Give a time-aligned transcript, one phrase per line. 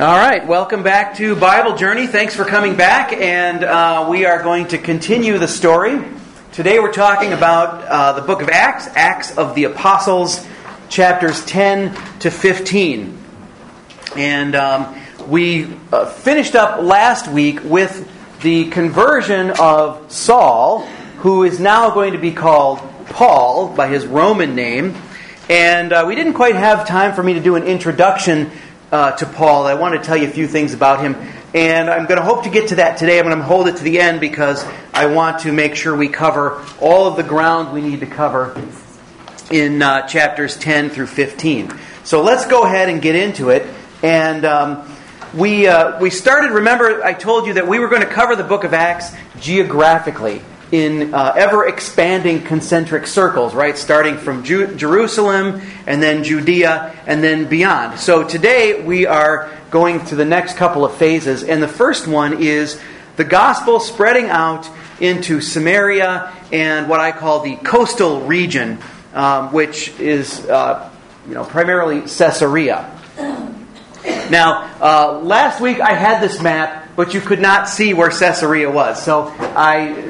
[0.00, 2.06] All right, welcome back to Bible Journey.
[2.06, 6.02] Thanks for coming back, and uh, we are going to continue the story.
[6.52, 10.46] Today we're talking about uh, the book of Acts, Acts of the Apostles,
[10.88, 13.18] chapters 10 to 15.
[14.16, 18.10] And um, we uh, finished up last week with
[18.40, 20.86] the conversion of Saul,
[21.18, 22.78] who is now going to be called
[23.10, 24.94] Paul by his Roman name.
[25.50, 28.50] And uh, we didn't quite have time for me to do an introduction
[28.92, 29.66] uh, to Paul.
[29.66, 31.16] I want to tell you a few things about him.
[31.54, 33.18] And I'm going to hope to get to that today.
[33.18, 36.08] I'm going to hold it to the end because I want to make sure we
[36.08, 38.60] cover all of the ground we need to cover
[39.50, 41.72] in uh, chapters 10 through 15.
[42.04, 43.66] So let's go ahead and get into it.
[44.02, 44.88] And um,
[45.34, 48.44] we, uh, we started, remember, I told you that we were going to cover the
[48.44, 53.76] book of Acts geographically in uh, ever expanding concentric circles, right?
[53.76, 57.98] Starting from Ju- Jerusalem and then Judea and then beyond.
[57.98, 62.42] So today we are going to the next couple of phases, and the first one
[62.42, 62.80] is
[63.16, 64.68] the gospel spreading out
[65.00, 68.78] into Samaria and what I call the coastal region,
[69.12, 70.90] um, which is uh,
[71.26, 72.96] you know primarily Caesarea.
[74.30, 78.70] Now, uh, last week I had this map, but you could not see where Caesarea
[78.70, 80.09] was, so I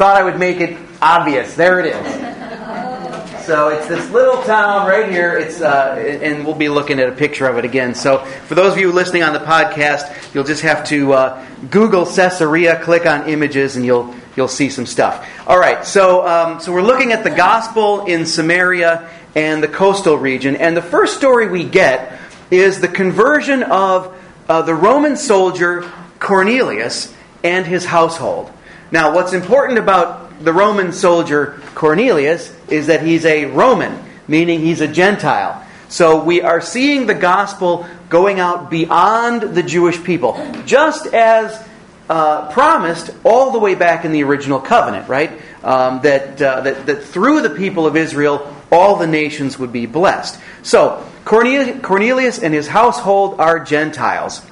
[0.00, 1.56] thought I would make it obvious.
[1.56, 3.44] There it is.
[3.44, 5.36] So it's this little town right here.
[5.36, 7.94] It's uh, and we'll be looking at a picture of it again.
[7.94, 12.06] So for those of you listening on the podcast, you'll just have to uh, Google
[12.06, 15.28] Caesarea, click on images, and you'll you'll see some stuff.
[15.46, 15.84] All right.
[15.84, 20.74] So um, so we're looking at the gospel in Samaria and the coastal region, and
[20.74, 22.18] the first story we get
[22.50, 27.14] is the conversion of uh, the Roman soldier Cornelius
[27.44, 28.50] and his household.
[28.92, 34.80] Now, what's important about the Roman soldier Cornelius is that he's a Roman, meaning he's
[34.80, 35.64] a Gentile.
[35.88, 41.66] So we are seeing the gospel going out beyond the Jewish people, just as
[42.08, 45.30] uh, promised all the way back in the original covenant, right?
[45.62, 49.86] Um, that, uh, that, that through the people of Israel, all the nations would be
[49.86, 50.40] blessed.
[50.62, 54.42] So Cornelius and his household are Gentiles.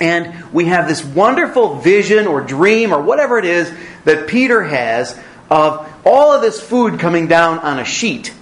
[0.00, 3.72] And we have this wonderful vision or dream or whatever it is
[4.04, 5.18] that Peter has
[5.50, 8.32] of all of this food coming down on a sheet.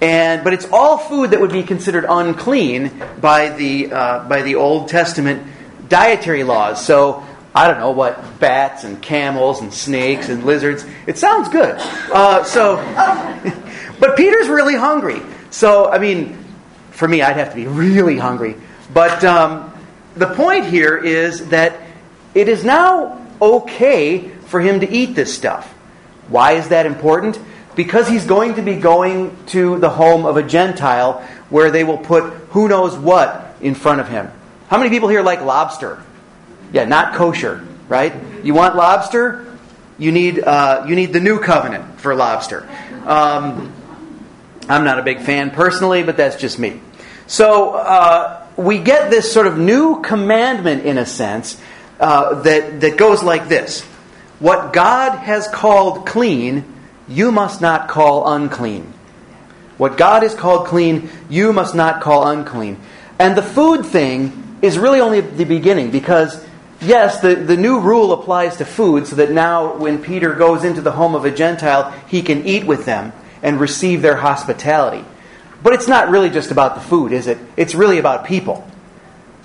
[0.00, 4.56] And, but it's all food that would be considered unclean by the, uh, by the
[4.56, 5.46] Old Testament
[5.88, 6.84] dietary laws.
[6.84, 7.24] So
[7.54, 10.84] I don't know what bats and camels and snakes and lizards.
[11.06, 11.76] It sounds good.
[12.12, 12.76] Uh, so,
[14.00, 15.22] but Peter's really hungry.
[15.50, 16.44] So I mean,
[16.90, 18.56] for me, I'd have to be really hungry.
[18.92, 19.72] But um,
[20.16, 21.80] the point here is that
[22.34, 25.70] it is now okay for him to eat this stuff.
[26.28, 27.38] Why is that important?
[27.74, 31.20] Because he's going to be going to the home of a Gentile
[31.50, 34.30] where they will put who knows what in front of him.
[34.68, 36.02] How many people here like lobster?
[36.72, 38.14] Yeah, not kosher, right?
[38.42, 39.46] You want lobster?
[39.98, 42.68] You need, uh, you need the new covenant for lobster.
[43.06, 43.72] Um,
[44.68, 46.80] I'm not a big fan personally, but that's just me.
[47.26, 51.60] So, uh, we get this sort of new commandment, in a sense,
[52.00, 53.82] uh, that, that goes like this
[54.38, 56.64] What God has called clean,
[57.08, 58.92] you must not call unclean.
[59.76, 62.78] What God has called clean, you must not call unclean.
[63.18, 66.44] And the food thing is really only the beginning because,
[66.80, 70.80] yes, the, the new rule applies to food so that now when Peter goes into
[70.80, 75.04] the home of a Gentile, he can eat with them and receive their hospitality.
[75.64, 77.38] But it's not really just about the food, is it?
[77.56, 78.68] It's really about people.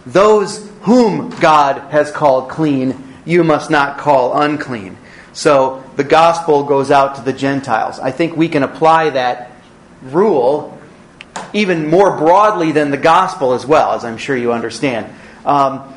[0.05, 4.97] Those whom God has called clean, you must not call unclean.
[5.31, 7.99] So the gospel goes out to the Gentiles.
[7.99, 9.51] I think we can apply that
[10.01, 10.77] rule
[11.53, 15.07] even more broadly than the gospel as well, as I'm sure you understand.
[15.45, 15.93] Um,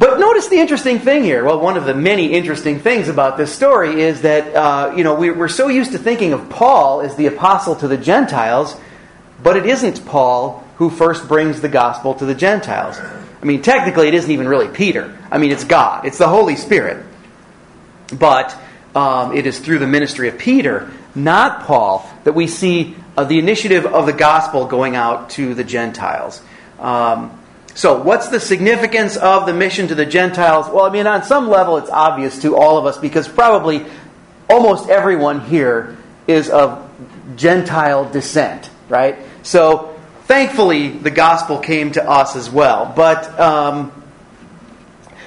[0.00, 1.44] but notice the interesting thing here.
[1.44, 5.14] Well, one of the many interesting things about this story is that uh, you know
[5.14, 8.76] we, we're so used to thinking of Paul as the apostle to the Gentiles
[9.42, 12.98] but it isn't Paul who first brings the gospel to the Gentiles.
[12.98, 15.16] I mean, technically, it isn't even really Peter.
[15.30, 17.04] I mean, it's God, it's the Holy Spirit.
[18.12, 18.56] But
[18.94, 23.38] um, it is through the ministry of Peter, not Paul, that we see uh, the
[23.38, 26.42] initiative of the gospel going out to the Gentiles.
[26.78, 27.38] Um,
[27.74, 30.68] so, what's the significance of the mission to the Gentiles?
[30.68, 33.86] Well, I mean, on some level, it's obvious to all of us because probably
[34.48, 35.96] almost everyone here
[36.26, 36.90] is of
[37.36, 39.16] Gentile descent, right?
[39.42, 42.92] So thankfully, the gospel came to us as well.
[42.94, 43.92] But, um,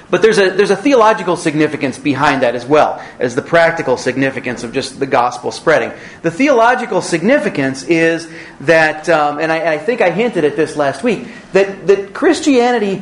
[0.09, 4.63] But there's a, there's a theological significance behind that as well as the practical significance
[4.63, 5.91] of just the gospel spreading.
[6.21, 8.29] The theological significance is
[8.61, 13.01] that, um, and I, I think I hinted at this last week, that, that Christianity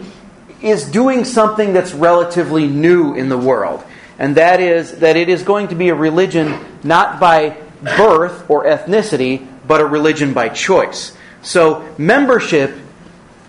[0.61, 3.83] is doing something that's relatively new in the world.
[4.17, 8.63] And that is that it is going to be a religion not by birth or
[8.63, 11.15] ethnicity, but a religion by choice.
[11.41, 12.75] So, membership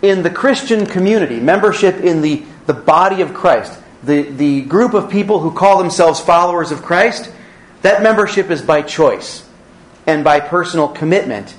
[0.02, 5.10] in the Christian community, membership in the, the body of Christ, the, the group of
[5.10, 7.32] people who call themselves followers of Christ,
[7.82, 9.48] that membership is by choice
[10.06, 11.54] and by personal commitment,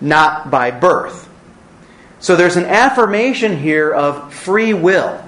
[0.00, 1.28] not by birth.
[2.20, 5.24] So there's an affirmation here of free will.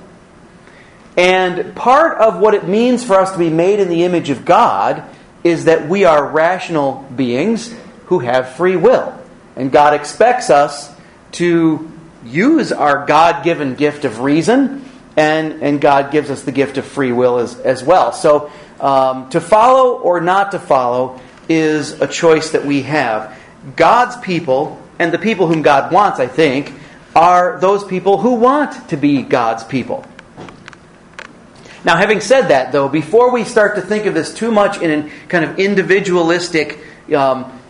[1.17, 4.45] And part of what it means for us to be made in the image of
[4.45, 5.03] God
[5.43, 7.75] is that we are rational beings
[8.07, 9.19] who have free will.
[9.57, 10.93] And God expects us
[11.33, 11.91] to
[12.25, 14.85] use our God given gift of reason,
[15.17, 18.13] and, and God gives us the gift of free will as, as well.
[18.13, 18.51] So
[18.81, 23.39] um, to follow or not to follow is a choice that we have.
[23.77, 26.73] God's people, and the people whom God wants, I think,
[27.15, 30.05] are those people who want to be God's people.
[31.85, 34.91] Now, having said that, though, before we start to think of this too much in
[35.07, 36.79] a kind of individualistic,
[37.15, 37.61] um,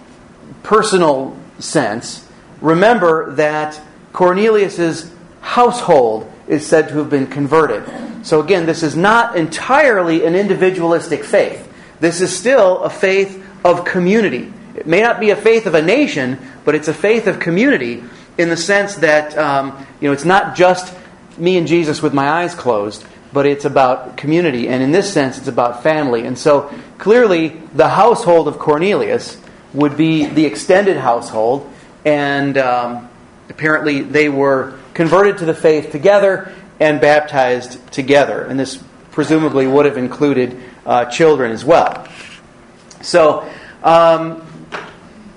[0.63, 2.27] personal sense,
[2.61, 3.81] remember that
[4.13, 5.11] Cornelius's
[5.41, 7.85] household is said to have been converted.
[8.25, 11.69] So again, this is not entirely an individualistic faith.
[12.01, 14.53] This is still a faith of community.
[14.75, 18.03] It may not be a faith of a nation, but it's a faith of community
[18.39, 20.95] in the sense that um, you know it's not just
[21.39, 25.39] me and Jesus with my eyes closed, but it's about community, and in this sense,
[25.39, 26.27] it's about family.
[26.27, 29.41] And so clearly, the household of Cornelius
[29.75, 31.71] would be the extended household,
[32.05, 33.09] and um,
[33.49, 39.87] apparently they were converted to the faith together and baptized together, and this presumably would
[39.87, 42.07] have included uh, children as well.
[43.01, 43.49] So.
[43.83, 44.49] Um,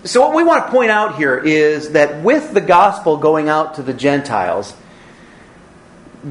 [0.05, 3.75] so, what we want to point out here is that with the gospel going out
[3.75, 4.75] to the Gentiles,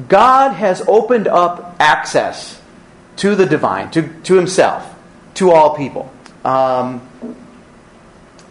[0.07, 2.61] God has opened up access
[3.17, 4.93] to the divine, to, to Himself,
[5.35, 6.09] to all people.
[6.45, 7.07] Um,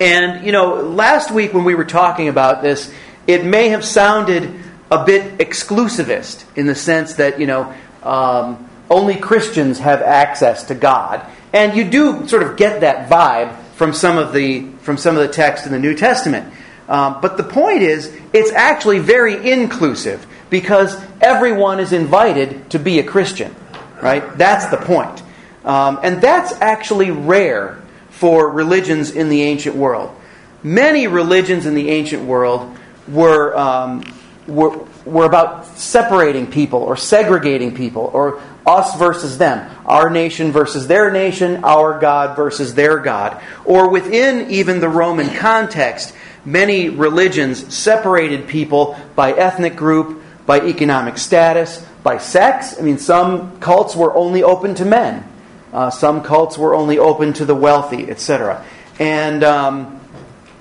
[0.00, 2.92] and, you know, last week when we were talking about this,
[3.26, 4.54] it may have sounded
[4.90, 10.74] a bit exclusivist in the sense that, you know, um, only Christians have access to
[10.74, 11.24] God.
[11.52, 15.22] And you do sort of get that vibe from some of the from some of
[15.22, 16.52] the text in the New Testament.
[16.88, 22.98] Um, but the point is, it's actually very inclusive because everyone is invited to be
[22.98, 23.54] a Christian,
[24.02, 24.36] right?
[24.36, 25.22] That's the point,
[25.64, 27.82] um, and that's actually rare
[28.18, 30.14] for religions in the ancient world.
[30.62, 32.76] Many religions in the ancient world
[33.08, 34.02] were um,
[34.46, 40.86] were, were about separating people or segregating people or us versus them, our nation versus
[40.86, 43.42] their nation, our God versus their God.
[43.64, 46.14] Or within even the Roman context,
[46.44, 52.78] many religions separated people by ethnic group, by economic status, by sex.
[52.78, 55.26] I mean, some cults were only open to men,
[55.74, 58.64] uh, some cults were only open to the wealthy, etc.
[59.00, 60.00] And um,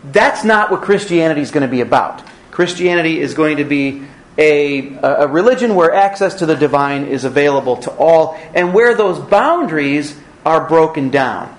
[0.05, 2.23] that's not what Christianity is going to be about.
[2.49, 4.03] Christianity is going to be
[4.37, 9.19] a, a religion where access to the divine is available to all and where those
[9.19, 11.55] boundaries are broken down.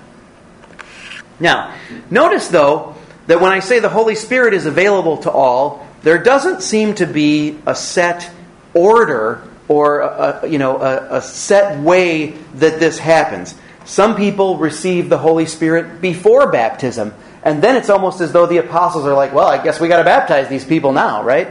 [1.39, 1.73] Now,
[2.09, 2.95] notice though
[3.27, 7.05] that when I say the Holy Spirit is available to all, there doesn't seem to
[7.05, 8.29] be a set
[8.73, 13.55] order or a, you know a, a set way that this happens.
[13.85, 18.57] Some people receive the Holy Spirit before baptism, and then it's almost as though the
[18.57, 21.49] apostles are like, "Well, I guess we got to baptize these people now, right?"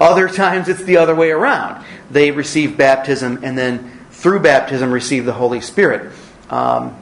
[0.00, 1.84] Other times it's the other way around.
[2.10, 6.12] They receive baptism and then through baptism receive the Holy Spirit.
[6.50, 6.96] Um,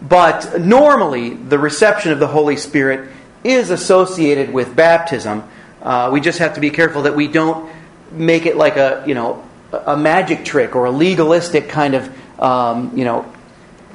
[0.00, 3.10] but normally, the reception of the Holy Spirit
[3.42, 5.44] is associated with baptism.
[5.82, 7.70] Uh, we just have to be careful that we don't
[8.10, 12.96] make it like a you know a magic trick or a legalistic kind of um,
[12.96, 13.30] you know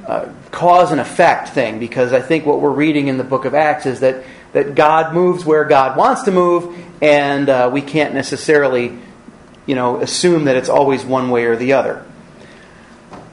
[0.05, 1.79] uh, cause and effect thing.
[1.79, 4.23] Because I think what we're reading in the Book of Acts is that
[4.53, 8.97] that God moves where God wants to move, and uh, we can't necessarily,
[9.65, 12.03] you know, assume that it's always one way or the other.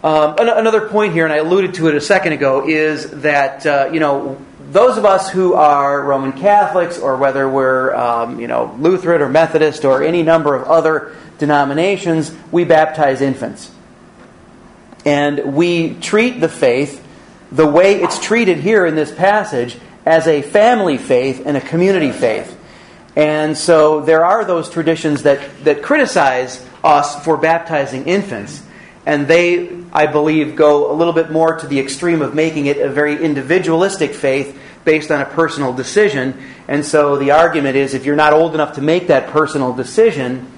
[0.05, 3.91] Um, another point here, and I alluded to it a second ago, is that uh,
[3.93, 8.77] you know those of us who are Roman Catholics, or whether we're um, you know
[8.79, 13.71] Lutheran or Methodist or any number of other denominations, we baptize infants,
[15.05, 17.03] and we treat the faith
[17.53, 22.13] the way it's treated here in this passage as a family faith and a community
[22.13, 22.57] faith.
[23.17, 28.63] And so there are those traditions that, that criticize us for baptizing infants.
[29.07, 32.77] And they, I believe, go a little bit more to the extreme of making it
[32.77, 36.39] a very individualistic faith based on a personal decision.
[36.69, 40.53] And so the argument is if you're not old enough to make that personal decision,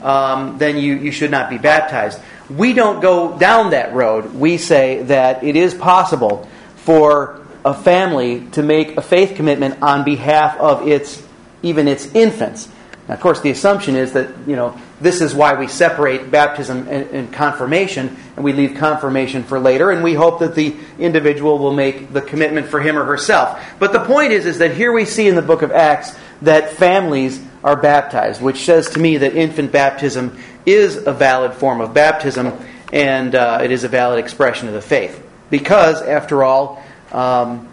[0.00, 2.20] um, then you, you should not be baptized.
[2.48, 4.32] We don't go down that road.
[4.32, 10.04] We say that it is possible for a family to make a faith commitment on
[10.04, 11.20] behalf of its
[11.64, 12.68] even its infants.
[13.08, 16.88] Now, of course, the assumption is that you know this is why we separate baptism
[16.88, 21.58] and, and, confirmation, and we leave confirmation for later, and we hope that the individual
[21.58, 23.62] will make the commitment for him or herself.
[23.78, 26.70] But the point is, is that here we see in the book of Acts that
[26.70, 31.92] families are baptized, which says to me that infant baptism is a valid form of
[31.92, 32.52] baptism,
[32.90, 35.22] and uh, it is a valid expression of the faith.
[35.50, 36.82] Because, after all,
[37.12, 37.68] um,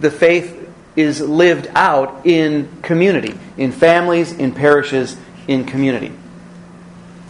[0.00, 0.62] the faith
[0.94, 5.16] is lived out in community, in families, in parishes,
[5.48, 6.12] in community.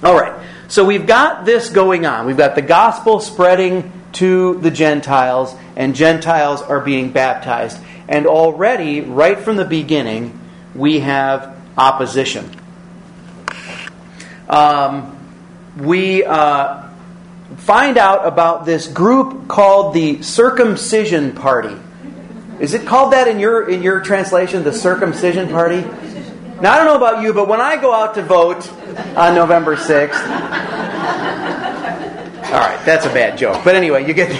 [0.02, 2.26] All right, so we've got this going on.
[2.26, 7.78] We've got the gospel spreading to the Gentiles, and Gentiles are being baptized.
[8.08, 10.38] And already, right from the beginning,
[10.74, 12.50] we have opposition.
[14.48, 15.18] Um,
[15.76, 16.88] we uh,
[17.56, 21.76] find out about this group called the Circumcision Party.
[22.60, 25.84] Is it called that in your in your translation, the Circumcision Party?
[26.60, 28.66] Now I don't know about you, but when I go out to vote
[29.14, 30.30] on November sixth, all
[32.60, 33.62] right, that's a bad joke.
[33.62, 34.30] But anyway, you get.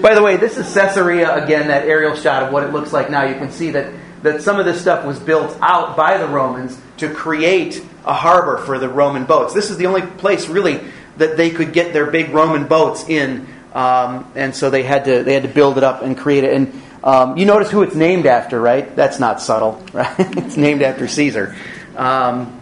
[0.00, 1.68] By the way, this is Caesarea again.
[1.68, 3.24] That aerial shot of what it looks like now.
[3.24, 6.80] You can see that that some of this stuff was built out by the Romans
[6.96, 9.52] to create a harbor for the Roman boats.
[9.52, 10.80] This is the only place really
[11.18, 15.24] that they could get their big Roman boats in, um, and so they had to
[15.24, 16.54] they had to build it up and create it.
[16.54, 18.94] And um, you notice who it's named after, right?
[18.94, 20.14] That's not subtle, right?
[20.18, 21.56] it's named after Caesar.
[21.96, 22.60] Um,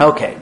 [0.00, 0.38] okay,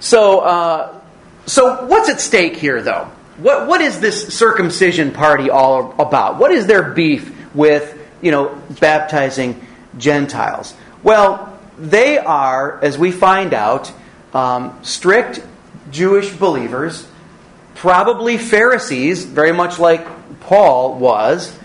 [0.00, 1.00] so uh,
[1.46, 3.10] so what's at stake here, though?
[3.38, 6.38] What what is this circumcision party all about?
[6.38, 9.66] What is their beef with you know baptizing
[9.98, 10.74] Gentiles?
[11.02, 13.92] Well, they are, as we find out,
[14.32, 15.42] um, strict
[15.90, 17.06] Jewish believers,
[17.74, 20.06] probably Pharisees, very much like
[20.40, 21.56] Paul was,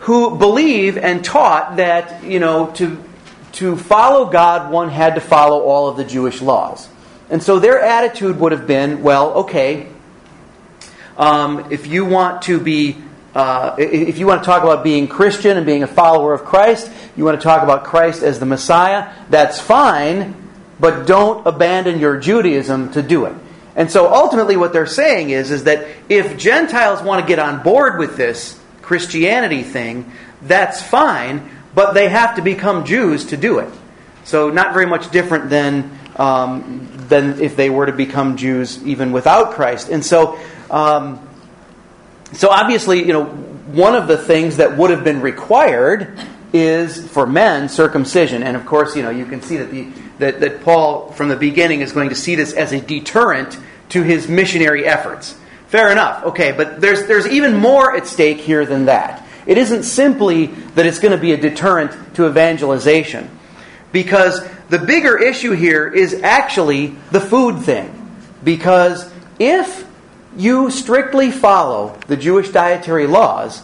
[0.00, 3.02] who believe and taught that, you know, to,
[3.52, 6.88] to follow God, one had to follow all of the Jewish laws.
[7.28, 9.88] And so their attitude would have been well, okay,
[11.16, 12.96] um, if you want to be
[13.34, 16.90] uh, if you want to talk about being Christian and being a follower of Christ,
[17.16, 20.34] you want to talk about Christ as the Messiah, that's fine,
[20.80, 23.34] but don't abandon your Judaism to do it.
[23.76, 27.62] And so ultimately, what they're saying is, is that if Gentiles want to get on
[27.62, 28.59] board with this
[28.90, 30.10] Christianity thing,
[30.42, 33.72] that's fine, but they have to become Jews to do it.
[34.24, 39.12] So, not very much different than, um, than if they were to become Jews even
[39.12, 39.90] without Christ.
[39.90, 40.40] And so,
[40.72, 41.24] um,
[42.32, 46.18] so obviously, you know, one of the things that would have been required
[46.52, 50.40] is for men circumcision, and of course, you know, you can see that the that,
[50.40, 53.56] that Paul from the beginning is going to see this as a deterrent
[53.90, 55.36] to his missionary efforts.
[55.70, 59.24] Fair enough, okay, but there's there's even more at stake here than that.
[59.46, 63.30] It isn't simply that it's going to be a deterrent to evangelization,
[63.92, 67.96] because the bigger issue here is actually the food thing.
[68.42, 69.08] Because
[69.38, 69.86] if
[70.36, 73.62] you strictly follow the Jewish dietary laws,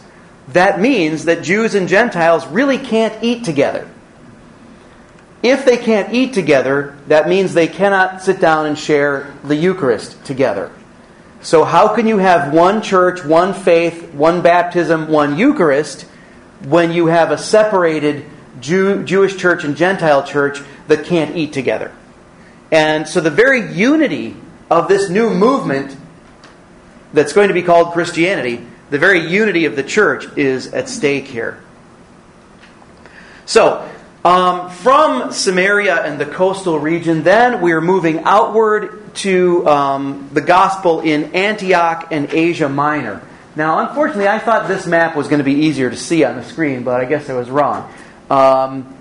[0.49, 3.91] that means that Jews and Gentiles really can't eat together.
[5.43, 10.25] If they can't eat together, that means they cannot sit down and share the Eucharist
[10.25, 10.71] together.
[11.43, 16.03] So, how can you have one church, one faith, one baptism, one Eucharist
[16.65, 18.25] when you have a separated
[18.61, 21.93] Jew, Jewish church and Gentile church that can't eat together?
[22.73, 24.37] And so, the very unity
[24.71, 25.97] of this new movement
[27.13, 31.27] that's going to be called Christianity, the very unity of the church is at stake
[31.27, 31.63] here.
[33.45, 33.89] So,
[34.27, 40.41] um, from Samaria and the coastal region, then we are moving outward to um, the
[40.41, 43.23] gospel in Antioch and Asia Minor.
[43.55, 46.43] Now, unfortunately, I thought this map was going to be easier to see on the
[46.43, 47.89] screen, but I guess I was wrong.
[48.29, 48.97] Um,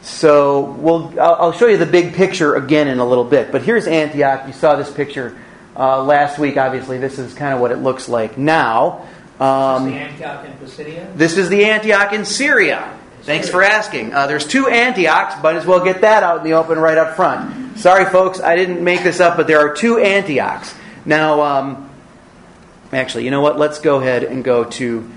[0.00, 3.52] so we'll, I'll, show you the big picture again in a little bit.
[3.52, 4.46] But here's Antioch.
[4.46, 5.36] You saw this picture
[5.76, 9.06] uh, last week, obviously, this is kind of what it looks like now.
[9.38, 11.16] Um, this, is Antioch in Pisidia?
[11.16, 12.98] this is the Antioch in Syria.
[13.24, 14.12] Thanks for asking.
[14.12, 15.42] Uh, there's two Antiochs.
[15.42, 17.78] Might as well get that out in the open right up front.
[17.78, 20.74] Sorry, folks, I didn't make this up, but there are two Antiochs.
[21.06, 21.90] Now, um,
[22.92, 23.58] actually, you know what?
[23.58, 25.10] Let's go ahead and go to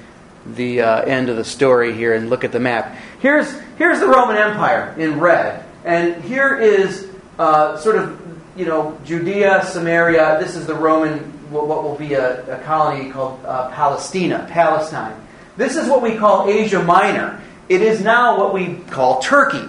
[0.46, 2.96] the uh, end of the story here and look at the map.
[3.20, 8.22] Here's here's the Roman Empire in red, and here is uh, sort of
[8.56, 10.40] you know Judea, Samaria.
[10.40, 11.20] This is the Roman
[11.52, 15.16] what will be a, a colony called uh, Palestina, Palestine.
[15.58, 17.42] This is what we call Asia Minor.
[17.70, 19.68] It is now what we call Turkey.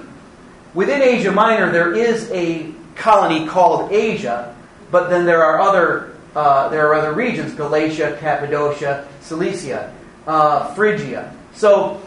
[0.74, 4.54] Within Asia Minor, there is a colony called Asia,
[4.90, 9.92] but then there are other uh, there are other regions: Galatia, Cappadocia, Cilicia,
[10.26, 11.34] uh, Phrygia.
[11.54, 12.00] So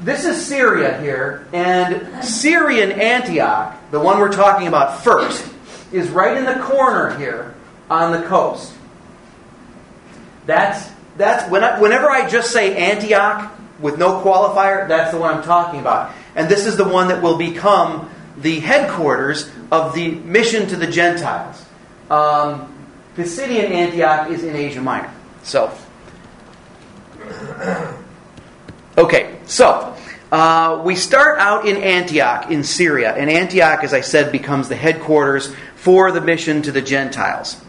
[0.00, 5.48] this is Syria here, and Syrian Antioch, the one we're talking about first,
[5.92, 7.54] is right in the corner here
[7.88, 8.74] on the coast.
[10.44, 15.34] That's that's when I, whenever I just say Antioch with no qualifier, that's the one
[15.34, 16.12] I'm talking about.
[16.34, 20.86] And this is the one that will become the headquarters of the mission to the
[20.86, 21.64] Gentiles.
[22.10, 22.72] Um,
[23.16, 25.12] Pisidian Antioch is in Asia Minor.
[25.42, 25.72] So,
[28.98, 29.96] okay, so
[30.30, 34.76] uh, we start out in Antioch in Syria, and Antioch, as I said, becomes the
[34.76, 37.62] headquarters for the mission to the Gentiles.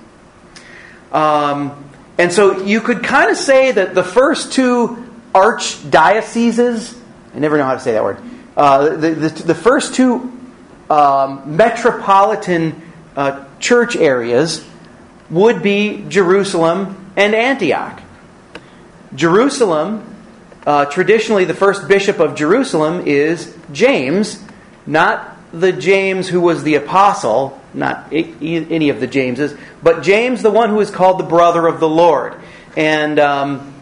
[1.11, 1.85] Um,
[2.17, 5.06] and so you could kind of say that the first two
[5.37, 6.97] archdioceses,
[7.35, 8.17] I never know how to say that word,
[8.55, 10.33] uh, the, the, the, first two
[10.89, 12.81] um, metropolitan
[13.15, 14.67] uh, church areas
[15.29, 18.01] would be Jerusalem and Antioch.
[19.13, 20.15] Jerusalem,
[20.65, 24.43] uh, traditionally, the first bishop of Jerusalem is James,
[24.87, 30.51] not the James who was the apostle, not any of the Jameses, but James, the
[30.51, 32.33] one who is called the brother of the Lord.
[32.75, 33.75] And, um,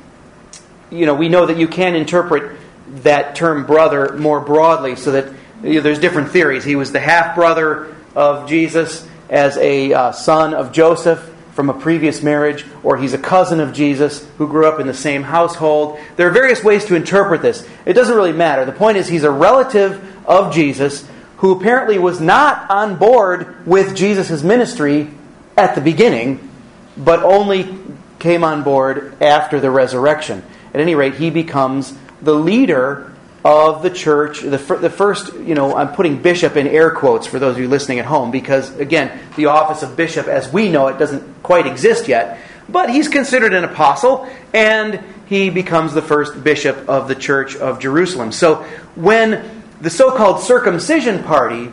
[0.95, 2.57] you know, we know that you can interpret
[3.03, 5.33] that term brother more broadly so that
[5.63, 6.63] you know, there's different theories.
[6.63, 11.73] He was the half brother of Jesus as a uh, son of Joseph from a
[11.73, 15.97] previous marriage, or he's a cousin of Jesus who grew up in the same household.
[16.17, 17.65] There are various ways to interpret this.
[17.85, 18.65] It doesn't really matter.
[18.65, 23.95] The point is, he's a relative of Jesus who apparently was not on board with
[23.95, 25.09] Jesus' ministry
[25.55, 26.49] at the beginning,
[26.97, 27.77] but only
[28.19, 30.43] came on board after the resurrection.
[30.75, 33.13] At any rate, he becomes the leader
[33.45, 34.41] of the church.
[34.41, 37.69] The, the first, you know, I'm putting bishop in air quotes for those of you
[37.69, 41.65] listening at home because, again, the office of bishop, as we know it, doesn't quite
[41.65, 42.39] exist yet.
[42.67, 47.79] But he's considered an apostle, and he becomes the first bishop of the church of
[47.79, 48.33] Jerusalem.
[48.33, 48.63] So
[48.95, 51.71] when the so-called circumcision party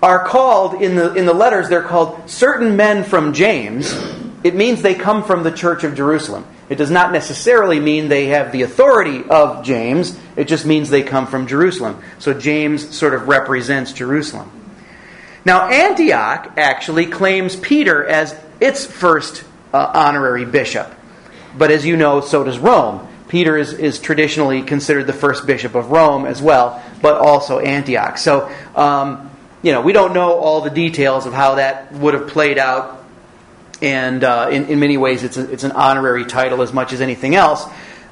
[0.00, 3.92] are called in the in the letters they're called certain men from James.
[4.44, 6.44] It means they come from the church of Jerusalem.
[6.72, 10.18] It does not necessarily mean they have the authority of James.
[10.36, 12.02] It just means they come from Jerusalem.
[12.18, 14.50] So James sort of represents Jerusalem.
[15.44, 20.90] Now Antioch actually claims Peter as its first uh, honorary bishop.
[21.58, 23.06] But as you know, so does Rome.
[23.28, 28.16] Peter is, is traditionally considered the first bishop of Rome as well, but also Antioch.
[28.16, 29.30] So, um,
[29.60, 33.01] you know, we don't know all the details of how that would have played out.
[33.82, 37.00] And uh, in, in many ways, it's, a, it's an honorary title as much as
[37.00, 37.66] anything else.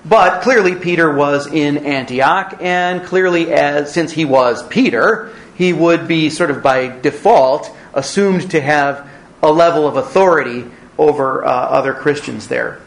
[0.05, 6.09] But clearly, Peter was in Antioch, and clearly, as since he was Peter, he would
[6.09, 9.09] be sort of by default assumed to have
[9.43, 10.65] a level of authority
[10.99, 12.81] over uh, other Christians there.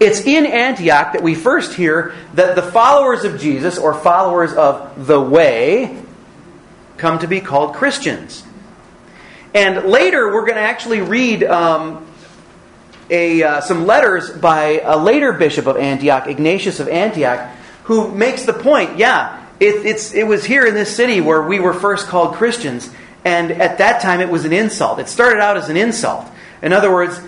[0.00, 5.06] It's in Antioch that we first hear that the followers of Jesus, or followers of
[5.06, 6.02] the way,
[6.96, 8.44] come to be called Christians.
[9.54, 12.04] And later, we're going to actually read um,
[13.08, 17.48] a, uh, some letters by a later bishop of Antioch, Ignatius of Antioch,
[17.84, 21.60] who makes the point yeah, it, it's, it was here in this city where we
[21.60, 22.90] were first called Christians.
[23.24, 24.98] And at that time, it was an insult.
[24.98, 26.26] It started out as an insult.
[26.60, 27.20] In other words,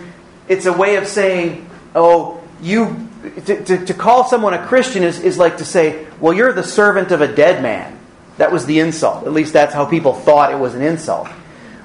[0.48, 3.08] it's a way of saying, oh, you
[3.46, 6.62] to, to, to, call someone a Christian is, is like to say, well, you're the
[6.62, 7.98] servant of a dead man.
[8.36, 9.26] That was the insult.
[9.26, 11.28] At least that's how people thought it was an insult.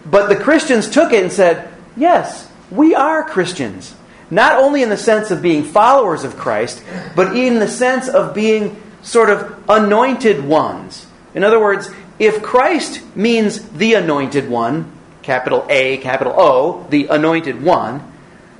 [0.05, 3.95] But the Christians took it and said, yes, we are Christians.
[4.29, 6.83] Not only in the sense of being followers of Christ,
[7.15, 11.05] but in the sense of being sort of anointed ones.
[11.33, 17.61] In other words, if Christ means the anointed one, capital A, capital O, the anointed
[17.61, 18.09] one,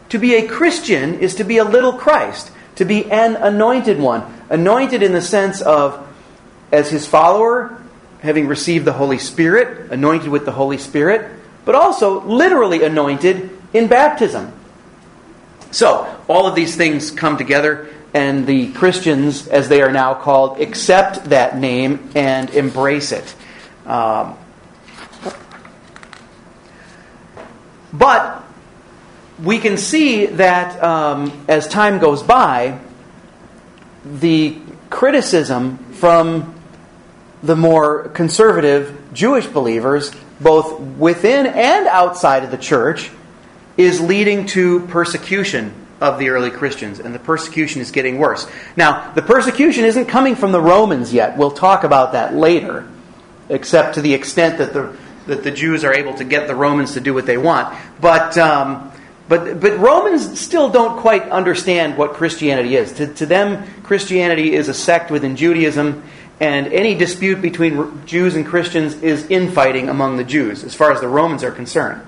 [0.09, 4.41] to be a Christian is to be a little Christ, to be an anointed one.
[4.49, 6.05] Anointed in the sense of,
[6.71, 7.80] as his follower,
[8.21, 11.29] having received the Holy Spirit, anointed with the Holy Spirit,
[11.65, 14.53] but also literally anointed in baptism.
[15.71, 20.59] So, all of these things come together, and the Christians, as they are now called,
[20.59, 23.35] accept that name and embrace it.
[23.85, 24.37] Um,
[27.93, 28.43] but
[29.41, 32.79] we can see that um, as time goes by,
[34.05, 36.60] the criticism from
[37.43, 43.11] the more conservative Jewish believers, both within and outside of the church,
[43.77, 48.47] is leading to persecution of the early Christians, and the persecution is getting worse.
[48.75, 51.37] Now, the persecution isn't coming from the Romans yet.
[51.37, 52.87] We'll talk about that later,
[53.49, 56.93] except to the extent that the that the Jews are able to get the Romans
[56.93, 57.77] to do what they want.
[58.01, 58.91] But um,
[59.29, 62.93] but but Romans still don't quite understand what Christianity is.
[62.93, 66.03] To, to them, Christianity is a sect within Judaism,
[66.41, 70.99] and any dispute between Jews and Christians is infighting among the Jews, as far as
[70.99, 72.01] the Romans are concerned.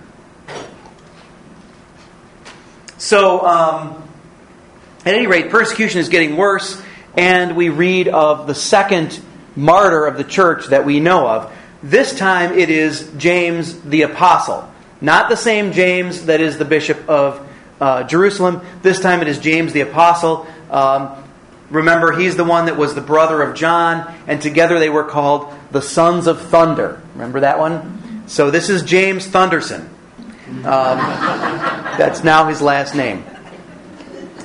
[2.97, 4.03] So, um,
[5.05, 6.81] at any rate, persecution is getting worse,
[7.15, 9.21] and we read of the second
[9.55, 11.53] martyr of the church that we know of.
[11.83, 14.67] This time it is James the Apostle.
[14.99, 17.47] Not the same James that is the bishop of
[17.79, 18.61] uh, Jerusalem.
[18.81, 20.47] This time it is James the Apostle.
[20.71, 21.22] Um,
[21.69, 25.53] Remember, he's the one that was the brother of John, and together they were called
[25.71, 27.01] the Sons of Thunder.
[27.13, 28.23] Remember that one?
[28.27, 29.89] So this is James Thunderson.
[30.47, 30.63] Um,
[31.97, 33.23] that's now his last name.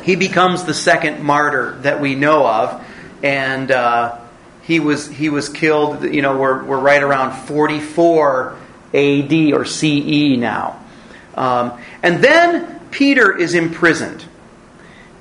[0.02, 2.84] He becomes the second martyr that we know of,
[3.22, 4.18] and uh,
[4.62, 6.02] he was he was killed.
[6.02, 8.56] You know, we're we're right around 44
[8.94, 9.52] A.D.
[9.52, 10.36] or C.E.
[10.38, 10.80] now,
[11.34, 14.24] um, and then Peter is imprisoned,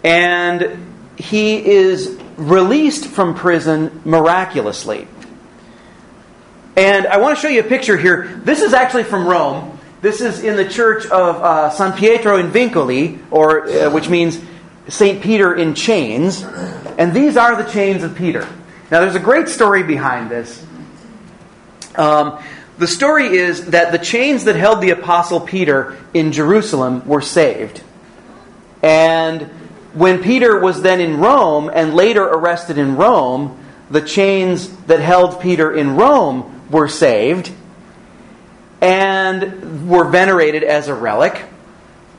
[0.06, 0.87] and
[1.18, 5.08] he is released from prison miraculously.
[6.76, 8.40] And I want to show you a picture here.
[8.44, 9.80] This is actually from Rome.
[10.02, 14.40] This is in the church of uh, San Pietro in Vincoli, or uh, which means
[14.88, 16.44] Saint Peter in chains.
[16.44, 18.48] And these are the chains of Peter.
[18.92, 20.64] Now, there's a great story behind this.
[21.96, 22.42] Um,
[22.78, 27.82] the story is that the chains that held the apostle Peter in Jerusalem were saved,
[28.84, 29.50] and
[29.98, 33.58] when Peter was then in Rome and later arrested in Rome,
[33.90, 37.52] the chains that held Peter in Rome were saved
[38.80, 41.44] and were venerated as a relic.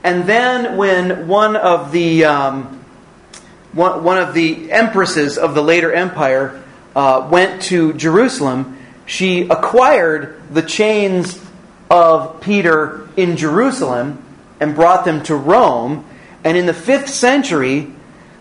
[0.02, 2.84] And then, when one of the um,
[3.72, 6.60] one, one, of the empresses of the later empire
[6.96, 11.40] uh, went to Jerusalem, she acquired the chains
[11.88, 14.20] of Peter in Jerusalem
[14.58, 16.04] and brought them to Rome
[16.44, 17.92] and in the fifth century,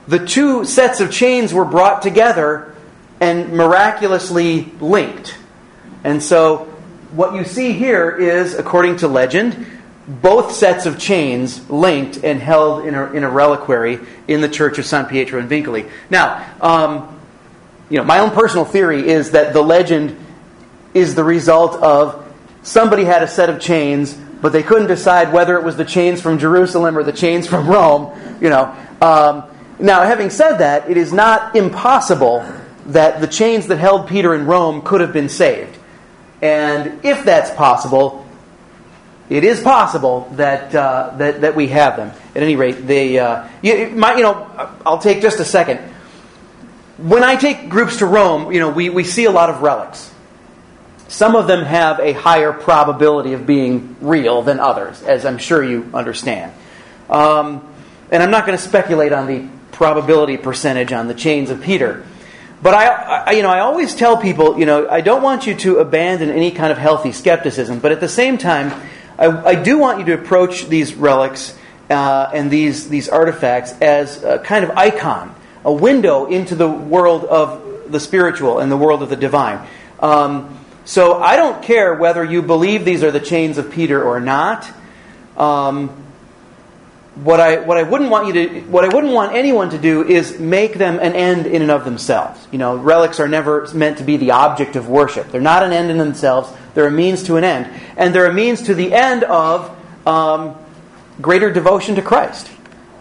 [0.07, 2.73] the two sets of chains were brought together
[3.19, 5.37] and miraculously linked.
[6.03, 6.65] And so,
[7.11, 9.65] what you see here is, according to legend,
[10.07, 14.77] both sets of chains linked and held in a, in a reliquary in the church
[14.77, 15.89] of San Pietro in Vincoli.
[16.09, 17.19] Now, um,
[17.89, 20.17] you know, my own personal theory is that the legend
[20.93, 22.25] is the result of
[22.61, 26.21] somebody had a set of chains but they couldn't decide whether it was the chains
[26.21, 28.37] from Jerusalem or the chains from Rome.
[28.41, 28.75] You know.
[29.01, 29.43] Um,
[29.79, 32.45] now, having said that, it is not impossible
[32.87, 35.77] that the chains that held Peter in Rome could have been saved.
[36.41, 38.27] And if that's possible,
[39.29, 42.11] it is possible that uh, that, that we have them.
[42.35, 43.19] At any rate, they.
[43.19, 44.47] Uh, you, my, you know,
[44.85, 45.79] I'll take just a second.
[46.97, 50.11] When I take groups to Rome, you know, we, we see a lot of relics.
[51.07, 55.63] Some of them have a higher probability of being real than others, as I'm sure
[55.63, 56.51] you understand.
[57.09, 57.65] Um,
[58.11, 62.05] and I'm not going to speculate on the probability percentage on the chains of Peter.
[62.61, 65.55] But I, I, you know, I always tell people, you know, I don't want you
[65.55, 68.73] to abandon any kind of healthy skepticism, but at the same time,
[69.17, 71.57] I, I do want you to approach these relics
[71.89, 77.23] uh, and these these artifacts as a kind of icon, a window into the world
[77.25, 79.65] of the spiritual and the world of the divine.
[79.99, 84.21] Um, so I don't care whether you believe these are the chains of Peter or
[84.21, 84.71] not.
[85.35, 85.89] Um,
[87.15, 90.07] what I what I wouldn't want you to what I wouldn't want anyone to do
[90.07, 92.47] is make them an end in and of themselves.
[92.53, 95.29] You know, relics are never meant to be the object of worship.
[95.29, 96.49] They're not an end in themselves.
[96.73, 99.69] They're a means to an end, and they're a means to the end of
[100.07, 100.55] um,
[101.19, 102.49] greater devotion to Christ.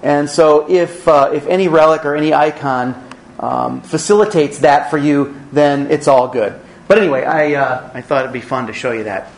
[0.03, 3.01] And so, if uh, if any relic or any icon
[3.38, 6.61] um, facilitates that for you, then it's all good.
[6.88, 9.31] But anyway, I, uh, I thought it'd be fun to show you that.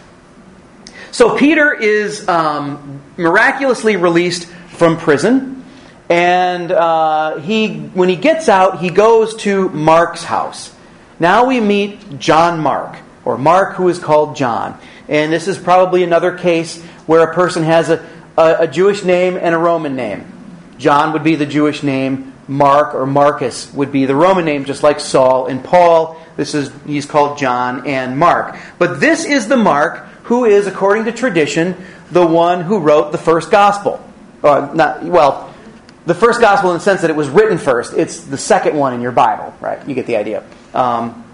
[1.11, 5.65] So Peter is um, miraculously released from prison,
[6.11, 10.75] and uh, he, when he gets out, he goes to Mark's house.
[11.19, 14.79] Now we meet John Mark, or Mark who is called John.
[15.09, 18.07] And this is probably another case where a person has a,
[18.37, 20.31] a, a Jewish name and a Roman name.
[20.79, 24.83] John would be the Jewish name, Mark or Marcus would be the Roman name, just
[24.83, 26.21] like Saul and Paul.
[26.37, 28.57] This is he's called John and Mark.
[28.79, 31.77] But this is the Mark who is, according to tradition,
[32.11, 34.03] the one who wrote the first gospel.
[34.43, 35.55] Uh, not well,
[36.07, 37.93] the first gospel in the sense that it was written first.
[37.95, 39.87] It's the second one in your Bible, right?
[39.87, 40.45] You get the idea.
[40.75, 41.25] Um,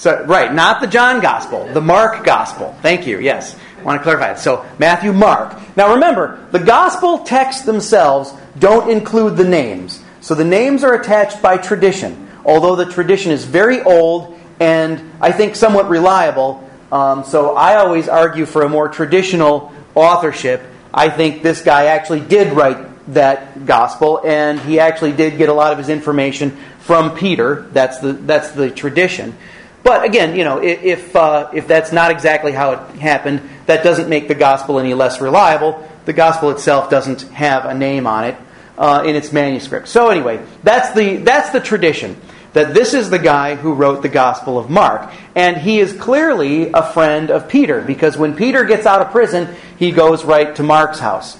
[0.00, 2.74] So, right, not the John Gospel, the Mark Gospel.
[2.80, 3.18] Thank you.
[3.20, 4.38] Yes, I want to clarify it.
[4.38, 5.56] So Matthew, Mark.
[5.76, 10.02] Now remember, the Gospel texts themselves don't include the names.
[10.20, 15.32] So the names are attached by tradition, although the tradition is very old and I
[15.32, 16.68] think somewhat reliable.
[16.92, 20.62] Um, so I always argue for a more traditional authorship.
[20.92, 25.52] I think this guy actually did write that gospel, and he actually did get a
[25.52, 27.68] lot of his information from Peter.
[27.72, 29.36] That's the that's the tradition.
[29.82, 34.08] But again, you know, if uh, if that's not exactly how it happened, that doesn't
[34.08, 35.88] make the gospel any less reliable.
[36.04, 38.36] The gospel itself doesn't have a name on it
[38.76, 39.86] uh, in its manuscript.
[39.86, 42.16] So anyway, that's the that's the tradition
[42.52, 45.12] that this is the guy who wrote the Gospel of Mark.
[45.36, 49.54] And he is clearly a friend of Peter, because when Peter gets out of prison,
[49.78, 51.38] he goes right to Mark's house.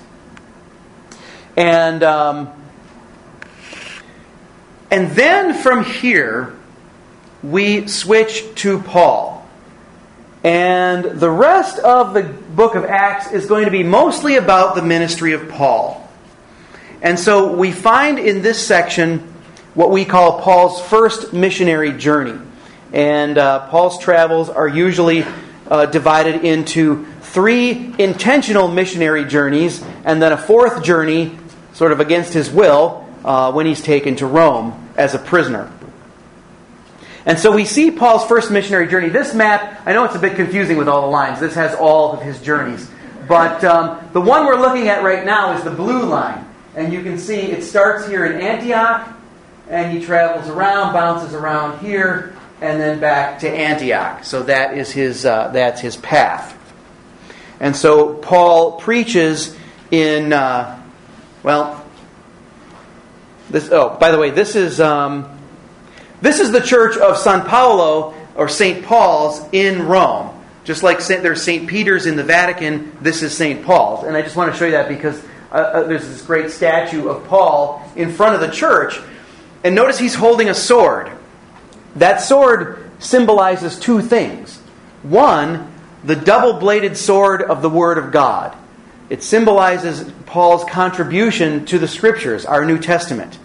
[1.56, 2.50] And, um,
[4.90, 6.54] and then from here,
[7.42, 9.39] we switch to Paul.
[10.42, 14.82] And the rest of the book of Acts is going to be mostly about the
[14.82, 16.08] ministry of Paul.
[17.02, 19.18] And so we find in this section
[19.74, 22.38] what we call Paul's first missionary journey.
[22.92, 25.24] And uh, Paul's travels are usually
[25.68, 31.38] uh, divided into three intentional missionary journeys and then a fourth journey,
[31.74, 35.70] sort of against his will, uh, when he's taken to Rome as a prisoner.
[37.26, 39.10] And so we see Paul's first missionary journey.
[39.10, 41.38] This map, I know it's a bit confusing with all the lines.
[41.38, 42.90] This has all of his journeys.
[43.28, 46.44] But um, the one we're looking at right now is the blue line.
[46.74, 49.08] And you can see it starts here in Antioch,
[49.68, 54.24] and he travels around, bounces around here, and then back to Antioch.
[54.24, 56.56] So that is his uh, that's his path.
[57.58, 59.56] And so Paul preaches
[59.90, 60.80] in uh,
[61.42, 61.84] well.
[63.48, 65.39] This oh by the way this is um,
[66.20, 70.36] this is the church of San Paolo or Saint Paul's in Rome.
[70.64, 71.68] Just like there's St.
[71.68, 73.64] Peter's in the Vatican, this is St.
[73.64, 74.04] Paul's.
[74.04, 77.08] And I just want to show you that because uh, uh, there's this great statue
[77.08, 79.00] of Paul in front of the church.
[79.64, 81.10] And notice he's holding a sword.
[81.96, 84.58] That sword symbolizes two things.
[85.02, 85.72] One,
[86.04, 88.56] the double bladed sword of the Word of God.
[89.08, 93.38] It symbolizes Paul's contribution to the Scriptures, our New Testament.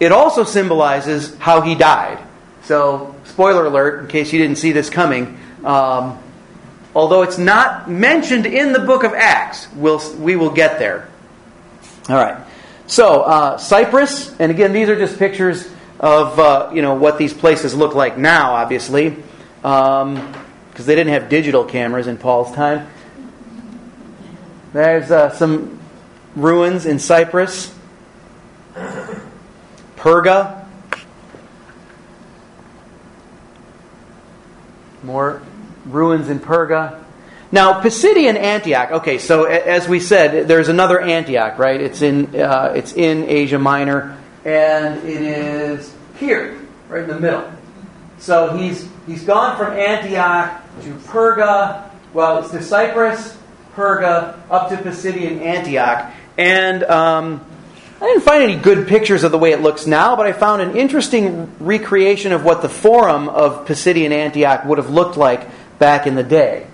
[0.00, 2.18] It also symbolizes how he died.
[2.62, 6.18] So, spoiler alert, in case you didn't see this coming, um,
[6.94, 11.08] although it's not mentioned in the book of Acts, we'll, we will get there.
[12.08, 12.38] All right.
[12.86, 15.68] So, uh, Cyprus, and again, these are just pictures
[16.00, 19.10] of uh, you know what these places look like now, obviously,
[19.60, 20.34] because um,
[20.74, 22.86] they didn't have digital cameras in Paul's time.
[24.72, 25.78] There's uh, some
[26.36, 27.74] ruins in Cyprus,
[29.98, 30.64] Perga,
[35.02, 35.42] more
[35.86, 37.02] ruins in Perga.
[37.50, 38.90] Now, Pisidian Antioch.
[38.92, 41.80] Okay, so as we said, there's another Antioch, right?
[41.80, 46.58] It's in uh, it's in Asia Minor, and it is here,
[46.88, 47.50] right in the middle.
[48.18, 51.90] So he's he's gone from Antioch to Perga.
[52.12, 53.36] Well, it's to Cyprus,
[53.74, 57.44] Perga, up to Pisidian Antioch, and um,
[58.00, 60.62] I didn't find any good pictures of the way it looks now, but I found
[60.62, 65.48] an interesting recreation of what the Forum of Pisidian Antioch would have looked like
[65.80, 66.68] back in the day.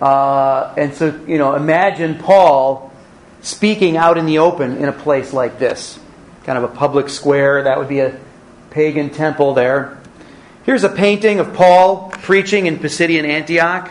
[0.00, 2.90] Uh, and so, you know, imagine Paul
[3.42, 5.98] speaking out in the open in a place like this
[6.44, 7.64] kind of a public square.
[7.64, 8.18] That would be a
[8.70, 10.00] pagan temple there.
[10.64, 13.90] Here's a painting of Paul preaching in Pisidian Antioch.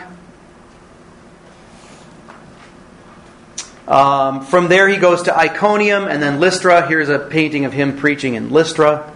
[3.88, 6.86] Um, from there, he goes to Iconium and then Lystra.
[6.86, 9.10] Here's a painting of him preaching in Lystra,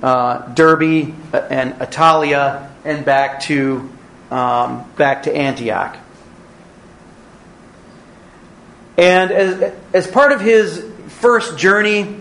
[0.00, 3.90] uh, Derbe, uh, and Attalia, and back to
[4.30, 5.96] um, back to Antioch.
[8.96, 12.20] And as, as part of his first journey,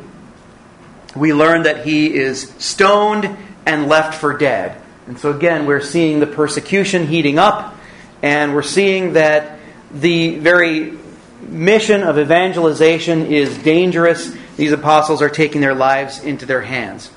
[1.16, 3.30] we learn that he is stoned
[3.68, 4.82] and left for dead.
[5.06, 7.76] And so, again, we're seeing the persecution heating up,
[8.24, 9.60] and we're seeing that
[9.94, 10.98] the very
[11.42, 14.36] mission of evangelization is dangerous.
[14.58, 17.12] These apostles are taking their lives into their hands.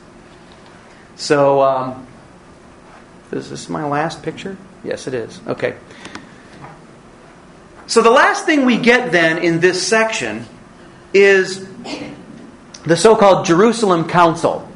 [1.16, 2.06] So, um,
[3.32, 4.56] is this my last picture?
[4.82, 5.40] Yes, it is.
[5.46, 5.76] Okay.
[7.86, 10.46] So the last thing we get then in this section
[11.12, 11.66] is
[12.84, 14.68] the so called Jerusalem Council.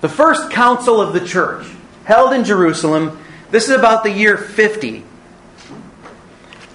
[0.00, 1.66] The first council of the church,
[2.04, 3.18] held in Jerusalem.
[3.50, 5.04] This is about the year 50.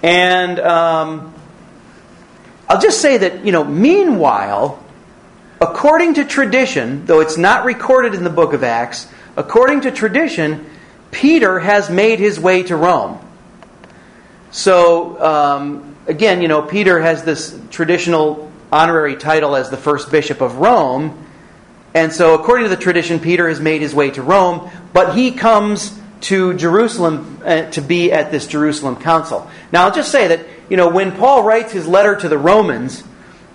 [0.02, 1.33] And um,
[2.68, 4.82] I'll just say that, you know, meanwhile,
[5.60, 10.66] according to tradition, though it's not recorded in the book of Acts, according to tradition,
[11.10, 13.20] Peter has made his way to Rome.
[14.50, 20.40] So, um, again, you know, Peter has this traditional honorary title as the first bishop
[20.40, 21.26] of Rome.
[21.94, 25.32] And so, according to the tradition, Peter has made his way to Rome, but he
[25.32, 29.48] comes to Jerusalem uh, to be at this Jerusalem council.
[29.72, 33.04] Now, I'll just say that, you know, when Paul writes his letter to the Romans,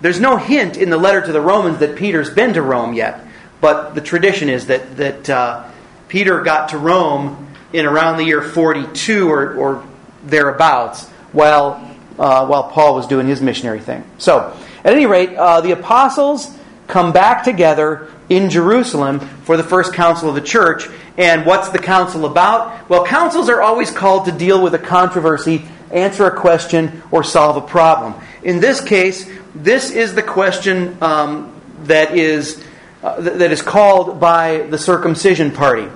[0.00, 3.24] there's no hint in the letter to the Romans that Peter's been to Rome yet.
[3.60, 5.70] But the tradition is that, that uh,
[6.08, 9.86] Peter got to Rome in around the year 42 or, or
[10.24, 11.74] thereabouts while,
[12.18, 14.04] uh, while Paul was doing his missionary thing.
[14.18, 16.56] So, at any rate, uh, the apostles
[16.90, 20.88] come back together in Jerusalem for the first council of the church.
[21.16, 22.88] And what's the council about?
[22.88, 27.56] Well, councils are always called to deal with a controversy, answer a question, or solve
[27.56, 28.14] a problem.
[28.42, 32.62] In this case, this is the question um, that is
[33.02, 35.88] uh, that is called by the circumcision party.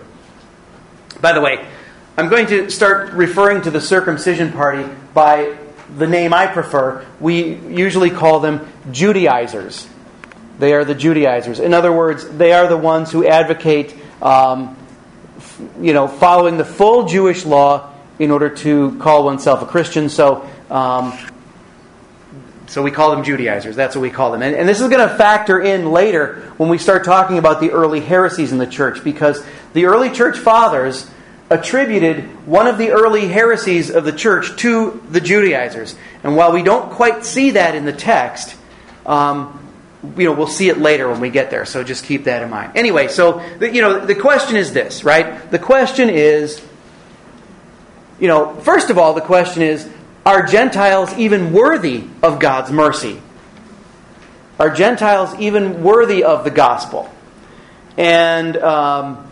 [1.20, 1.66] By the way,
[2.16, 5.56] I'm going to start referring to the circumcision party by
[5.96, 7.04] the name I prefer.
[7.20, 9.86] We usually call them Judaizers.
[10.58, 11.58] They are the Judaizers.
[11.58, 14.76] In other words, they are the ones who advocate, um,
[15.80, 20.08] you know, following the full Jewish law in order to call oneself a Christian.
[20.08, 21.18] So, um,
[22.66, 23.76] so we call them Judaizers.
[23.76, 24.42] That's what we call them.
[24.42, 27.72] And, and this is going to factor in later when we start talking about the
[27.72, 31.10] early heresies in the church, because the early church fathers
[31.50, 35.94] attributed one of the early heresies of the church to the Judaizers.
[36.22, 38.56] And while we don't quite see that in the text,
[39.04, 39.60] um,
[40.16, 41.64] you know, we'll see it later when we get there.
[41.64, 42.72] So just keep that in mind.
[42.76, 45.50] Anyway, so the, you know, the question is this, right?
[45.50, 46.62] The question is,
[48.20, 49.88] you know, first of all, the question is,
[50.24, 53.20] are Gentiles even worthy of God's mercy?
[54.58, 57.10] Are Gentiles even worthy of the gospel?
[57.96, 59.30] And um,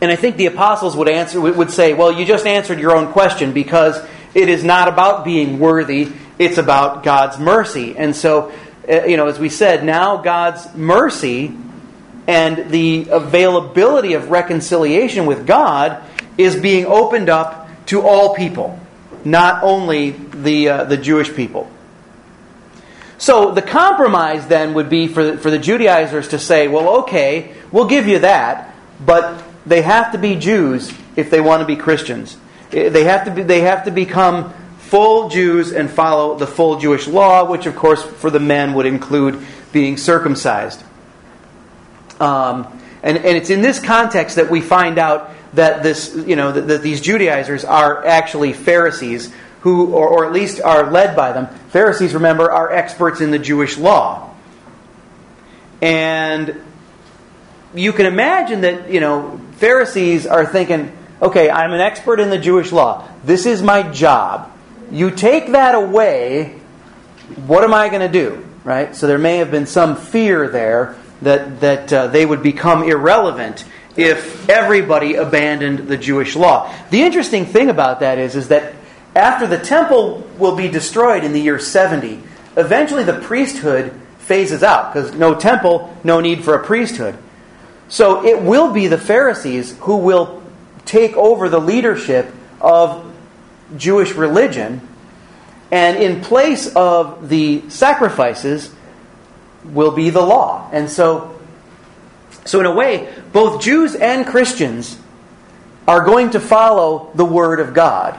[0.00, 3.12] and I think the apostles would answer would say, well, you just answered your own
[3.12, 4.02] question because
[4.34, 7.96] it is not about being worthy; it's about God's mercy.
[7.96, 8.52] And so
[8.88, 11.54] you know, as we said, now God's mercy
[12.26, 16.02] and the availability of reconciliation with God
[16.38, 18.78] is being opened up to all people,
[19.24, 21.70] not only the, uh, the Jewish people.
[23.18, 27.86] So the compromise then would be for, for the Judaizers to say, well, okay, we'll
[27.86, 32.36] give you that, but they have to be Jews if they want to be Christians.
[32.70, 34.52] They have to, be, they have to become
[34.92, 38.84] full Jews and follow the full Jewish law, which, of course, for the men would
[38.84, 40.82] include being circumcised.
[42.20, 46.52] Um, and, and it's in this context that we find out that this, you know,
[46.52, 51.32] that, that these Judaizers are actually Pharisees who, or, or at least are led by
[51.32, 51.46] them.
[51.70, 54.34] Pharisees, remember, are experts in the Jewish law.
[55.80, 56.60] And
[57.74, 62.36] you can imagine that, you know, Pharisees are thinking, okay, I'm an expert in the
[62.36, 63.08] Jewish law.
[63.24, 64.51] This is my job
[64.92, 66.60] you take that away,
[67.46, 68.46] what am I going to do?
[68.62, 68.94] Right?
[68.94, 73.64] So there may have been some fear there that, that uh, they would become irrelevant
[73.96, 76.72] if everybody abandoned the Jewish law.
[76.90, 78.74] The interesting thing about that is, is that
[79.14, 82.20] after the temple will be destroyed in the year 70,
[82.56, 87.18] eventually the priesthood phases out because no temple, no need for a priesthood.
[87.88, 90.42] So it will be the Pharisees who will
[90.84, 93.11] take over the leadership of
[93.76, 94.86] Jewish religion,
[95.70, 98.72] and in place of the sacrifices
[99.64, 100.68] will be the law.
[100.72, 101.40] And so,
[102.44, 104.98] so in a way, both Jews and Christians
[105.86, 108.18] are going to follow the Word of God.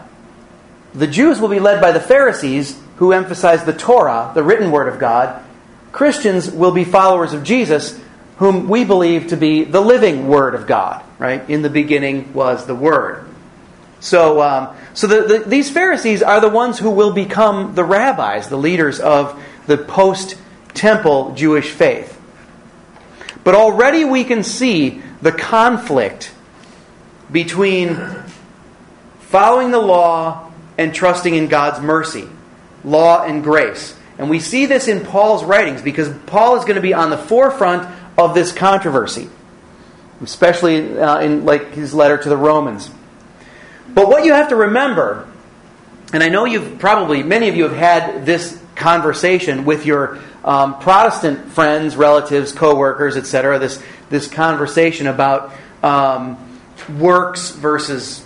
[0.94, 4.88] The Jews will be led by the Pharisees, who emphasize the Torah, the written Word
[4.88, 5.44] of God.
[5.92, 8.00] Christians will be followers of Jesus,
[8.38, 11.04] whom we believe to be the living Word of God.
[11.20, 11.48] Right?
[11.50, 13.28] In the beginning was the Word.
[14.04, 18.50] So, um, so the, the, these Pharisees are the ones who will become the rabbis,
[18.50, 20.38] the leaders of the post
[20.74, 22.20] temple Jewish faith.
[23.46, 26.34] But already we can see the conflict
[27.32, 27.96] between
[29.22, 32.28] following the law and trusting in God's mercy,
[32.84, 33.96] law and grace.
[34.18, 37.18] And we see this in Paul's writings because Paul is going to be on the
[37.18, 39.30] forefront of this controversy,
[40.22, 42.90] especially uh, in like his letter to the Romans.
[43.94, 45.28] But what you have to remember,
[46.14, 50.80] and I know you've probably, many of you have had this conversation with your um,
[50.80, 53.60] Protestant friends, relatives, coworkers, etc.
[53.60, 56.60] This this conversation about um,
[57.00, 58.26] works versus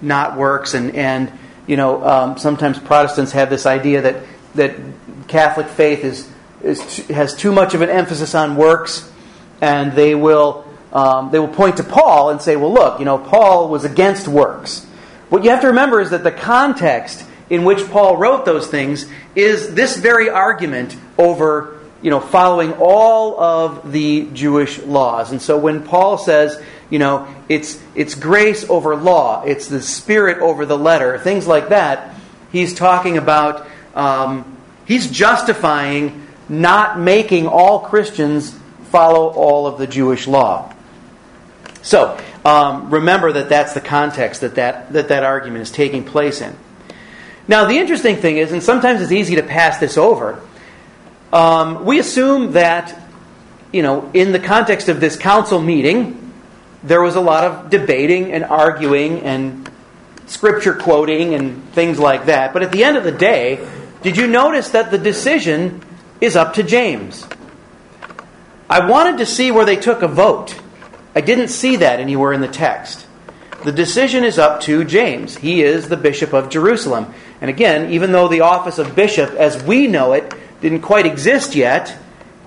[0.00, 1.30] not works, and and
[1.66, 4.24] you know um, sometimes Protestants have this idea that
[4.54, 4.76] that
[5.28, 6.28] Catholic faith is
[6.62, 9.10] is, has too much of an emphasis on works,
[9.60, 13.18] and they will, um, they will point to Paul and say, well, look, you know,
[13.18, 14.84] Paul was against works.
[15.28, 19.06] What you have to remember is that the context in which Paul wrote those things
[19.34, 25.32] is this very argument over you know following all of the Jewish laws.
[25.32, 26.60] And so when Paul says,
[26.90, 31.70] you know, it's it's grace over law, it's the spirit over the letter, things like
[31.70, 32.14] that,
[32.52, 38.58] he's talking about um, he's justifying not making all Christians
[38.90, 40.72] follow all of the Jewish law.
[41.88, 46.42] So um, remember that that's the context that that, that that argument is taking place
[46.42, 46.54] in.
[47.48, 50.38] Now, the interesting thing is, and sometimes it's easy to pass this over,
[51.32, 53.00] um, we assume that,
[53.72, 56.30] you know, in the context of this council meeting,
[56.82, 59.70] there was a lot of debating and arguing and
[60.26, 62.52] scripture quoting and things like that.
[62.52, 63.66] But at the end of the day,
[64.02, 65.82] did you notice that the decision
[66.20, 67.26] is up to James?
[68.68, 70.54] I wanted to see where they took a vote.
[71.18, 73.04] I didn't see that anywhere in the text.
[73.64, 75.36] The decision is up to James.
[75.36, 77.12] He is the bishop of Jerusalem.
[77.40, 81.56] And again, even though the office of bishop, as we know it, didn't quite exist
[81.56, 81.92] yet,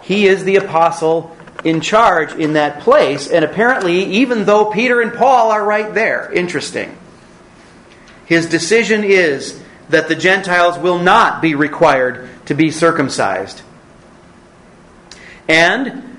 [0.01, 3.27] he is the apostle in charge in that place.
[3.27, 6.97] And apparently, even though Peter and Paul are right there, interesting.
[8.25, 13.63] His decision is that the Gentiles will not be required to be circumcised.
[15.49, 16.10] And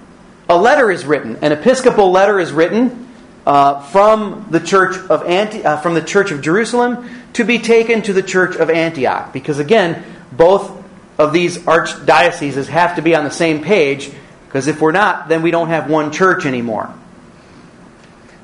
[0.52, 3.08] a letter is written, an episcopal letter is written
[3.46, 8.12] uh, from the church of uh, from the church of Jerusalem to be taken to
[8.12, 9.32] the church of Antioch.
[9.32, 10.70] Because again, both
[11.18, 14.10] of these archdioceses have to be on the same page,
[14.46, 16.92] because if we're not, then we don't have one church anymore.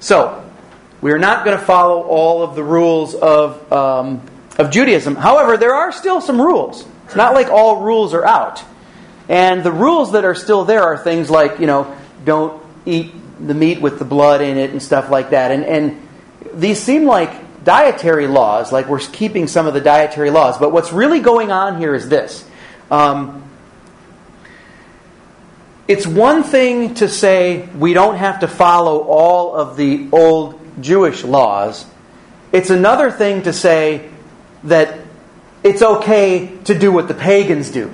[0.01, 0.45] So,
[1.01, 4.23] we're not going to follow all of the rules of, um,
[4.59, 5.17] of Judaism.
[5.17, 6.87] However, there are still some rules.
[7.07, 8.63] It's not like all rules are out.
[9.29, 13.55] And the rules that are still there are things like, you know, don't eat the
[13.55, 15.51] meat with the blood in it and stuff like that.
[15.51, 16.09] And, and
[16.55, 20.59] these seem like dietary laws, like we're keeping some of the dietary laws.
[20.59, 22.49] But what's really going on here is this.
[22.91, 23.45] Um,
[25.87, 31.25] it's one thing to say we don't have to follow all of the old Jewish
[31.25, 31.87] laws.
[32.53, 34.11] It's another thing to say
[34.65, 34.99] that
[35.63, 37.91] it's okay to do what the pagans do.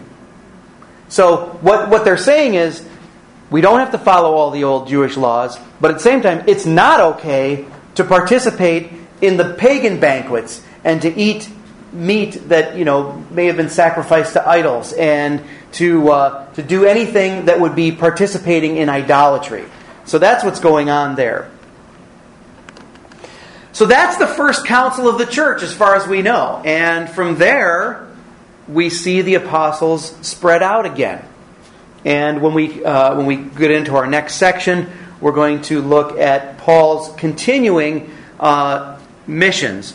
[1.08, 2.86] So, what, what they're saying is
[3.54, 6.42] we don't have to follow all the old Jewish laws, but at the same time,
[6.48, 8.90] it's not okay to participate
[9.20, 11.48] in the pagan banquets and to eat
[11.92, 15.40] meat that you know may have been sacrificed to idols and
[15.70, 19.66] to uh, to do anything that would be participating in idolatry.
[20.04, 21.48] So that's what's going on there.
[23.70, 27.36] So that's the first council of the church, as far as we know, and from
[27.36, 28.04] there
[28.66, 31.24] we see the apostles spread out again.
[32.04, 34.90] And when we uh, when we get into our next section,
[35.20, 39.94] we're going to look at Paul's continuing uh, missions.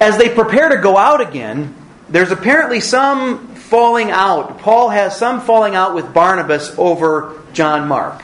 [0.00, 1.74] As they prepare to go out again,
[2.08, 4.58] there's apparently some falling out.
[4.58, 8.22] Paul has some falling out with Barnabas over John Mark.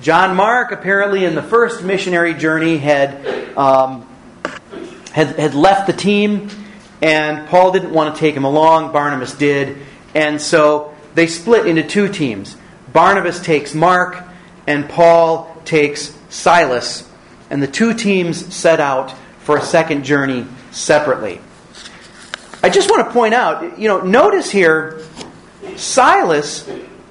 [0.00, 4.08] John Mark, apparently, in the first missionary journey, had, um,
[5.12, 6.48] had, had left the team,
[7.00, 8.92] and Paul didn't want to take him along.
[8.92, 9.78] Barnabas did.
[10.14, 12.56] And so they split into two teams.
[12.92, 14.22] Barnabas takes Mark,
[14.66, 17.08] and Paul takes Silas
[17.52, 21.38] and the two teams set out for a second journey separately.
[22.62, 25.02] I just want to point out, you know, notice here,
[25.76, 26.66] Silas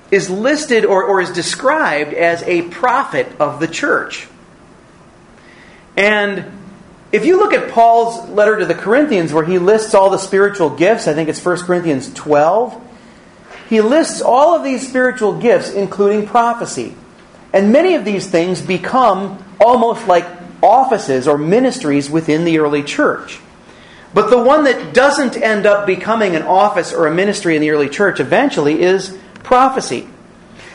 [0.09, 4.27] is listed or, or is described as a prophet of the church.
[5.95, 6.51] And
[7.11, 10.71] if you look at Paul's letter to the Corinthians, where he lists all the spiritual
[10.71, 12.81] gifts, I think it's 1 Corinthians 12,
[13.71, 16.93] he lists all of these spiritual gifts, including prophecy.
[17.53, 20.27] And many of these things become almost like
[20.61, 23.39] offices or ministries within the early church.
[24.13, 27.69] But the one that doesn't end up becoming an office or a ministry in the
[27.69, 30.05] early church eventually is prophecy.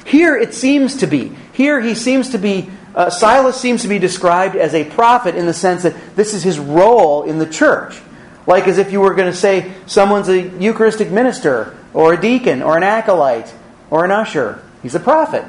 [0.06, 1.36] Here it seems to be.
[1.52, 5.44] Here he seems to be, uh, Silas seems to be described as a prophet in
[5.44, 8.00] the sense that this is his role in the church.
[8.46, 12.62] Like as if you were going to say someone's a Eucharistic minister, or a deacon,
[12.62, 13.52] or an acolyte,
[13.88, 14.62] or an usher.
[14.82, 15.46] He's a prophet.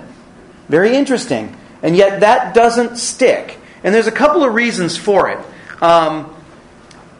[0.69, 1.53] Very interesting.
[1.83, 3.57] And yet that doesn't stick.
[3.83, 5.39] And there's a couple of reasons for it.
[5.81, 6.33] Um,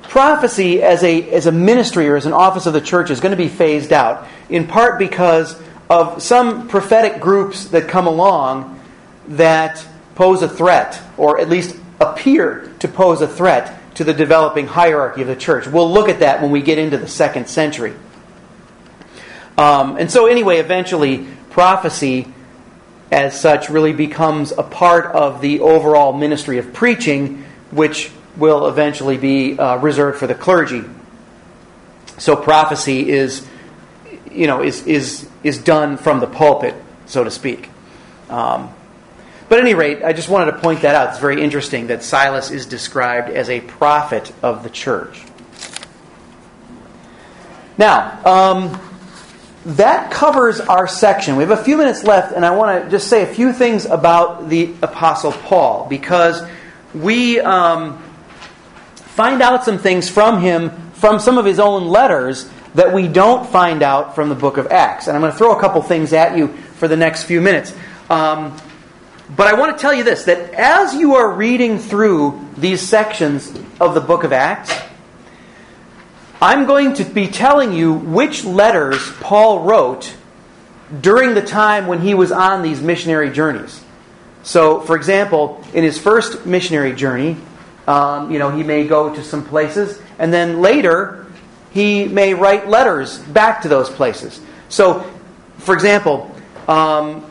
[0.04, 3.32] prophecy as a, as a ministry or as an office of the church is going
[3.32, 8.80] to be phased out, in part because of some prophetic groups that come along
[9.28, 14.68] that pose a threat, or at least appear to pose a threat to the developing
[14.68, 15.68] hierarchy of the church.
[15.68, 17.94] We'll look at that when we get into the second century.
[19.58, 22.28] Um, and so, anyway, eventually, prophecy
[23.12, 29.18] as such really becomes a part of the overall ministry of preaching, which will eventually
[29.18, 30.84] be uh, reserved for the clergy.
[32.18, 33.48] So prophecy is,
[34.32, 37.70] you know, is is is done from the pulpit, so to speak.
[38.30, 38.74] Um,
[39.50, 41.10] but at any rate, I just wanted to point that out.
[41.10, 45.24] It's very interesting that Silas is described as a prophet of the church.
[47.78, 48.82] Now, um,
[49.68, 51.36] that covers our section.
[51.36, 53.86] We have a few minutes left, and I want to just say a few things
[53.86, 56.42] about the Apostle Paul because
[56.94, 58.02] we um,
[58.96, 63.48] find out some things from him from some of his own letters that we don't
[63.50, 65.08] find out from the book of Acts.
[65.08, 66.48] And I'm going to throw a couple things at you
[66.78, 67.74] for the next few minutes.
[68.10, 68.56] Um,
[69.36, 73.54] but I want to tell you this that as you are reading through these sections
[73.82, 74.72] of the book of Acts,
[76.40, 80.16] I'm going to be telling you which letters Paul wrote
[81.02, 83.84] during the time when he was on these missionary journeys.
[84.44, 87.38] So, for example, in his first missionary journey,
[87.88, 91.26] um, you know, he may go to some places, and then later
[91.72, 94.40] he may write letters back to those places.
[94.70, 95.10] So,
[95.58, 96.34] for example,
[96.68, 97.22] um,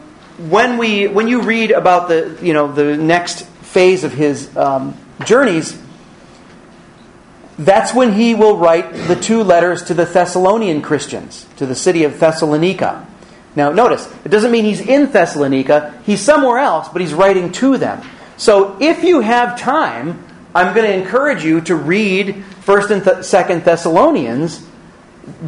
[0.50, 4.98] when we when you read about the you know the next phase of his um,
[5.24, 5.78] journeys,
[7.58, 12.04] that's when he will write the two letters to the Thessalonian Christians, to the city
[12.04, 13.06] of Thessalonica.
[13.54, 17.78] Now, notice, it doesn't mean he's in Thessalonica, he's somewhere else, but he's writing to
[17.78, 18.06] them.
[18.36, 20.22] So, if you have time,
[20.54, 24.66] I'm going to encourage you to read 1st and 2nd Thessalonians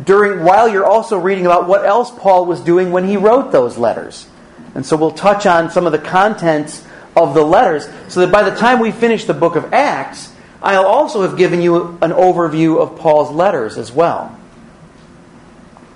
[0.05, 3.79] during while you're also reading about what else Paul was doing when he wrote those
[3.79, 4.27] letters.
[4.75, 6.85] And so we'll touch on some of the contents
[7.17, 10.33] of the letters so that by the time we finish the book of Acts,
[10.63, 14.37] I'll also have given you an overview of Paul's letters as well.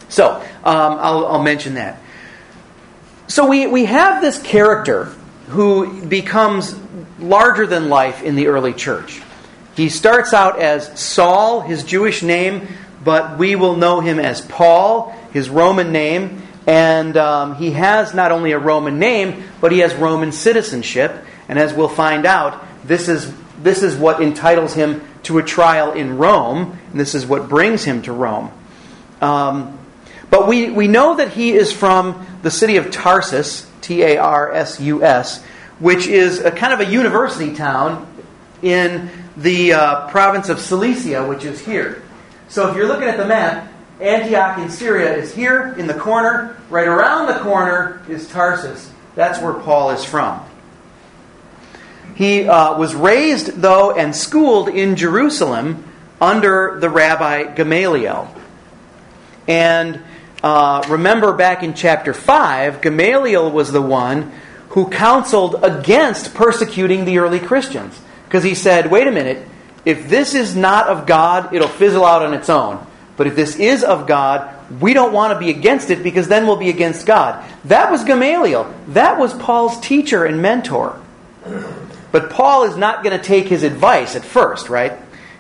[0.09, 2.01] So, um, I'll, I'll mention that.
[3.27, 5.07] So, we, we have this character
[5.49, 6.79] who becomes
[7.19, 9.23] larger than life in the early church.
[9.75, 12.69] He starts out as Saul, his Jewish name,
[13.05, 16.43] but we will know him as Paul, his Roman name.
[16.67, 21.25] And um, he has not only a Roman name, but he has Roman citizenship.
[21.49, 23.33] And as we'll find out, this is
[23.63, 27.85] this is what entitles him to a trial in Rome, and this is what brings
[27.85, 28.51] him to Rome.
[29.21, 29.79] Um,
[30.31, 34.53] but we, we know that he is from the city of Tarsus, T A R
[34.53, 35.43] S U S,
[35.79, 38.07] which is a kind of a university town
[38.63, 42.03] in the uh, province of Cilicia, which is here.
[42.49, 46.57] So if you're looking at the map, Antioch in Syria is here in the corner.
[46.71, 48.91] Right around the corner is Tarsus.
[49.15, 50.45] That's where Paul is from.
[52.15, 55.85] He uh, was raised, though, and schooled in Jerusalem
[56.21, 58.33] under the rabbi Gamaliel.
[59.49, 60.01] And
[60.43, 64.33] uh, remember back in chapter 5, Gamaliel was the one
[64.71, 68.01] who counseled against persecuting the early Christians.
[68.25, 69.47] Because he said, wait a minute,
[69.85, 72.87] if this is not of God, it'll fizzle out on its own.
[73.17, 74.49] But if this is of God,
[74.81, 77.45] we don't want to be against it because then we'll be against God.
[77.67, 78.73] That was Gamaliel.
[78.89, 80.99] That was Paul's teacher and mentor.
[82.13, 84.93] But Paul is not going to take his advice at first, right?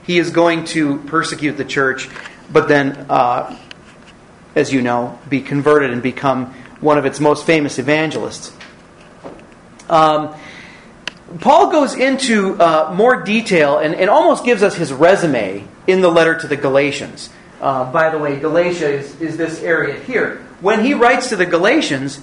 [0.04, 2.08] He is going to persecute the church,
[2.50, 3.56] but then, uh,
[4.54, 6.46] as you know, be converted and become
[6.80, 8.52] one of its most famous evangelists.
[9.88, 10.34] Um,
[11.40, 16.10] Paul goes into uh, more detail and, and, almost gives us his resume in the
[16.10, 17.30] letter to the Galatians.
[17.60, 20.44] Uh, by the way, Galatia is, is this area here.
[20.60, 22.20] When he writes to the Galatians,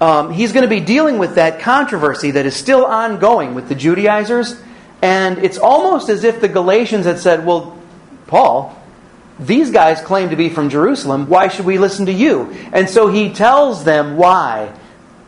[0.00, 3.74] um, he's going to be dealing with that controversy that is still ongoing with the
[3.74, 4.60] Judaizers.
[5.02, 7.78] And it's almost as if the Galatians had said, Well,
[8.26, 8.76] Paul,
[9.38, 11.28] these guys claim to be from Jerusalem.
[11.28, 12.54] Why should we listen to you?
[12.72, 14.72] And so he tells them why.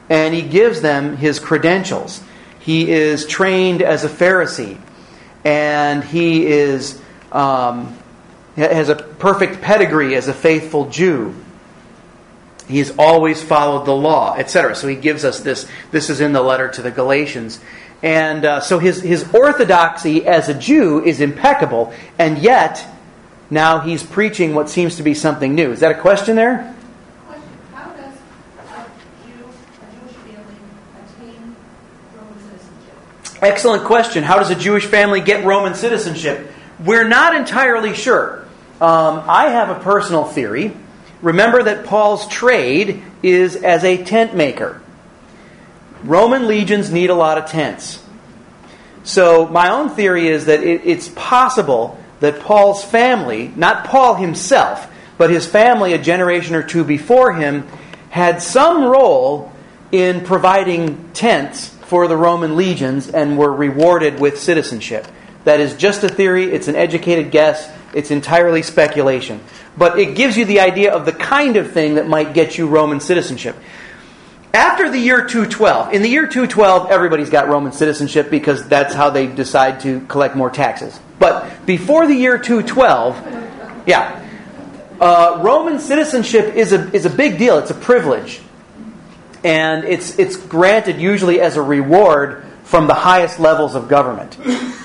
[0.08, 2.22] And he gives them his credentials.
[2.60, 4.78] He is trained as a Pharisee.
[5.44, 7.00] And he is
[7.32, 7.96] um,
[8.56, 11.34] has a perfect pedigree as a faithful Jew.
[12.72, 14.74] He has always followed the law, etc.
[14.74, 15.68] So he gives us this.
[15.90, 17.60] This is in the letter to the Galatians.
[18.02, 22.82] And uh, so his, his orthodoxy as a Jew is impeccable, and yet
[23.50, 25.70] now he's preaching what seems to be something new.
[25.70, 26.74] Is that a question there?
[27.74, 30.56] How does a Jew a Jewish family
[30.96, 31.56] attain
[32.16, 33.42] Roman citizenship?
[33.42, 34.24] Excellent question.
[34.24, 36.50] How does a Jewish family get Roman citizenship?
[36.82, 38.46] We're not entirely sure.
[38.80, 40.72] Um, I have a personal theory
[41.22, 44.82] Remember that Paul's trade is as a tent maker.
[46.02, 48.02] Roman legions need a lot of tents.
[49.04, 54.88] So, my own theory is that it, it's possible that Paul's family, not Paul himself,
[55.18, 57.66] but his family, a generation or two before him,
[58.10, 59.52] had some role
[59.90, 65.06] in providing tents for the Roman legions and were rewarded with citizenship.
[65.44, 69.40] That is just a theory, it's an educated guess, it's entirely speculation.
[69.76, 72.68] But it gives you the idea of the kind of thing that might get you
[72.68, 73.56] Roman citizenship.
[74.54, 79.08] After the year 212, in the year 212, everybody's got Roman citizenship because that's how
[79.08, 81.00] they decide to collect more taxes.
[81.18, 84.22] But before the year 212, yeah,
[85.00, 87.58] uh, Roman citizenship is a, is a big deal.
[87.58, 88.42] It's a privilege.
[89.42, 94.38] And it's, it's granted usually as a reward from the highest levels of government.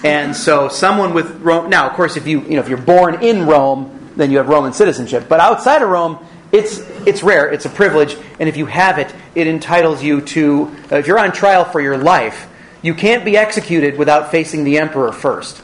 [0.04, 3.24] And so someone with Rome, now, of course, if, you, you know, if you're born
[3.24, 5.30] in Rome, then you have Roman citizenship.
[5.30, 6.18] But outside of Rome,
[6.52, 10.76] it's, it's rare, it's a privilege, and if you have it, it entitles you to,
[10.92, 12.50] uh, if you're on trial for your life,
[12.82, 15.62] you can't be executed without facing the emperor first.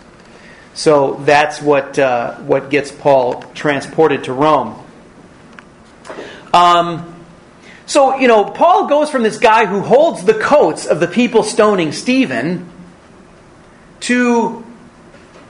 [0.76, 4.82] So that's what, uh, what gets Paul transported to Rome.
[6.54, 7.13] Um,
[7.94, 11.44] so, you know, Paul goes from this guy who holds the coats of the people
[11.44, 12.68] stoning Stephen
[14.00, 14.66] to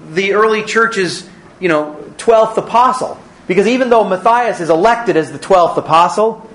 [0.10, 1.26] the early church's,
[1.62, 3.18] you know, 12th apostle.
[3.48, 6.46] Because even though Matthias is elected as the 12th apostle,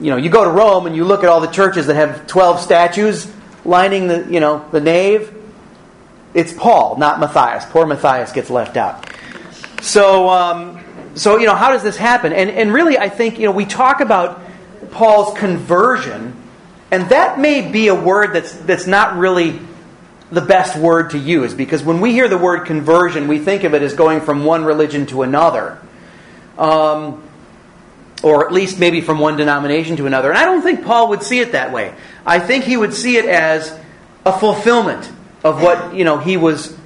[0.00, 2.26] you know, you go to Rome and you look at all the churches that have
[2.26, 3.32] 12 statues
[3.64, 5.34] lining the, you know, the nave.
[6.34, 7.64] It's Paul, not Matthias.
[7.64, 9.10] Poor Matthias gets left out.
[9.80, 10.84] So, um,
[11.14, 12.34] so you know, how does this happen?
[12.34, 14.42] And, and really, I think, you know, we talk about
[14.90, 16.36] Paul's conversion,
[16.90, 19.58] and that may be a word that's, that's not really
[20.30, 23.74] the best word to use because when we hear the word conversion, we think of
[23.74, 25.78] it as going from one religion to another
[26.60, 27.22] um,
[28.22, 30.28] or at least maybe from one denomination to another.
[30.28, 31.94] And I don't think Paul would see it that way.
[32.24, 33.76] I think he would see it as
[34.26, 35.10] a fulfillment
[35.42, 36.76] of what you know he was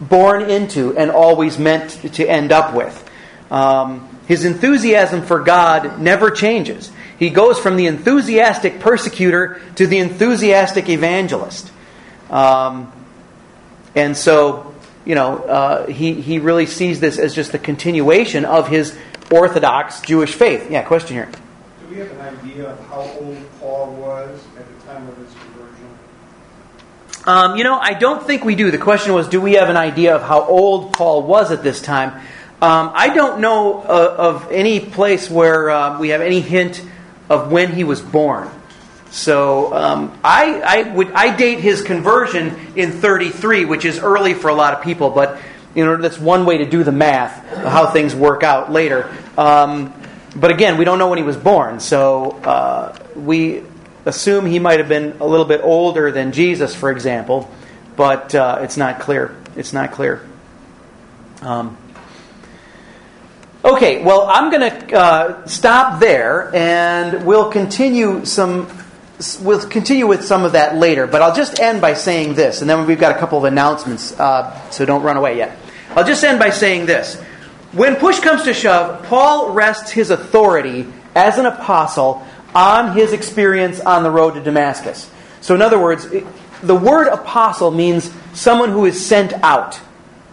[0.00, 3.10] born into and always meant to end up with.
[3.50, 6.92] Um, his enthusiasm for God never changes.
[7.18, 11.72] He goes from the enthusiastic persecutor to the enthusiastic evangelist.
[12.30, 12.92] Um,
[13.94, 18.68] and so, you know, uh, he, he really sees this as just the continuation of
[18.68, 18.96] his
[19.30, 20.70] Orthodox Jewish faith.
[20.70, 21.28] Yeah, question here.
[21.80, 25.32] Do we have an idea of how old Paul was at the time of his
[25.34, 25.98] conversion?
[27.26, 28.70] Um, you know, I don't think we do.
[28.70, 31.82] The question was, do we have an idea of how old Paul was at this
[31.82, 32.14] time?
[32.60, 36.82] Um, I don't know uh, of any place where uh, we have any hint
[37.28, 38.50] of when he was born.
[39.10, 44.48] So um, I, I would I date his conversion in 33, which is early for
[44.48, 45.38] a lot of people, but
[45.74, 49.14] you know, that's one way to do the math, how things work out later.
[49.36, 49.94] Um,
[50.36, 53.62] but again, we don't know when he was born, so uh, we
[54.04, 57.50] assume he might have been a little bit older than Jesus, for example,
[57.96, 59.36] but uh, it's not clear.
[59.56, 60.26] It's not clear.
[61.42, 61.76] Um,
[63.74, 68.68] okay, well, I'm going to uh, stop there, and we'll continue some.
[69.40, 72.70] We'll continue with some of that later, but I'll just end by saying this, and
[72.70, 75.56] then we've got a couple of announcements, uh, so don't run away yet.
[75.90, 77.20] I'll just end by saying this.
[77.72, 83.80] When push comes to shove, Paul rests his authority as an apostle on his experience
[83.80, 85.10] on the road to Damascus.
[85.40, 86.06] So, in other words,
[86.62, 89.80] the word apostle means someone who is sent out,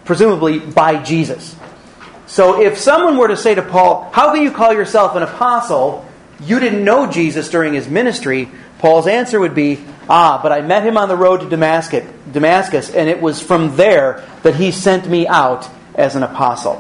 [0.06, 1.56] presumably by Jesus.
[2.28, 6.06] So, if someone were to say to Paul, How can you call yourself an apostle?
[6.42, 8.50] You didn't know Jesus during his ministry.
[8.80, 13.10] Paul's answer would be, Ah, but I met him on the road to Damascus, and
[13.10, 16.74] it was from there that he sent me out as an apostle.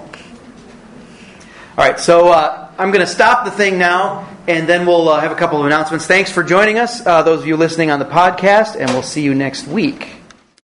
[1.78, 5.20] All right, so uh, I'm going to stop the thing now, and then we'll uh,
[5.20, 6.06] have a couple of announcements.
[6.06, 9.24] Thanks for joining us, uh, those of you listening on the podcast, and we'll see
[9.24, 10.15] you next week.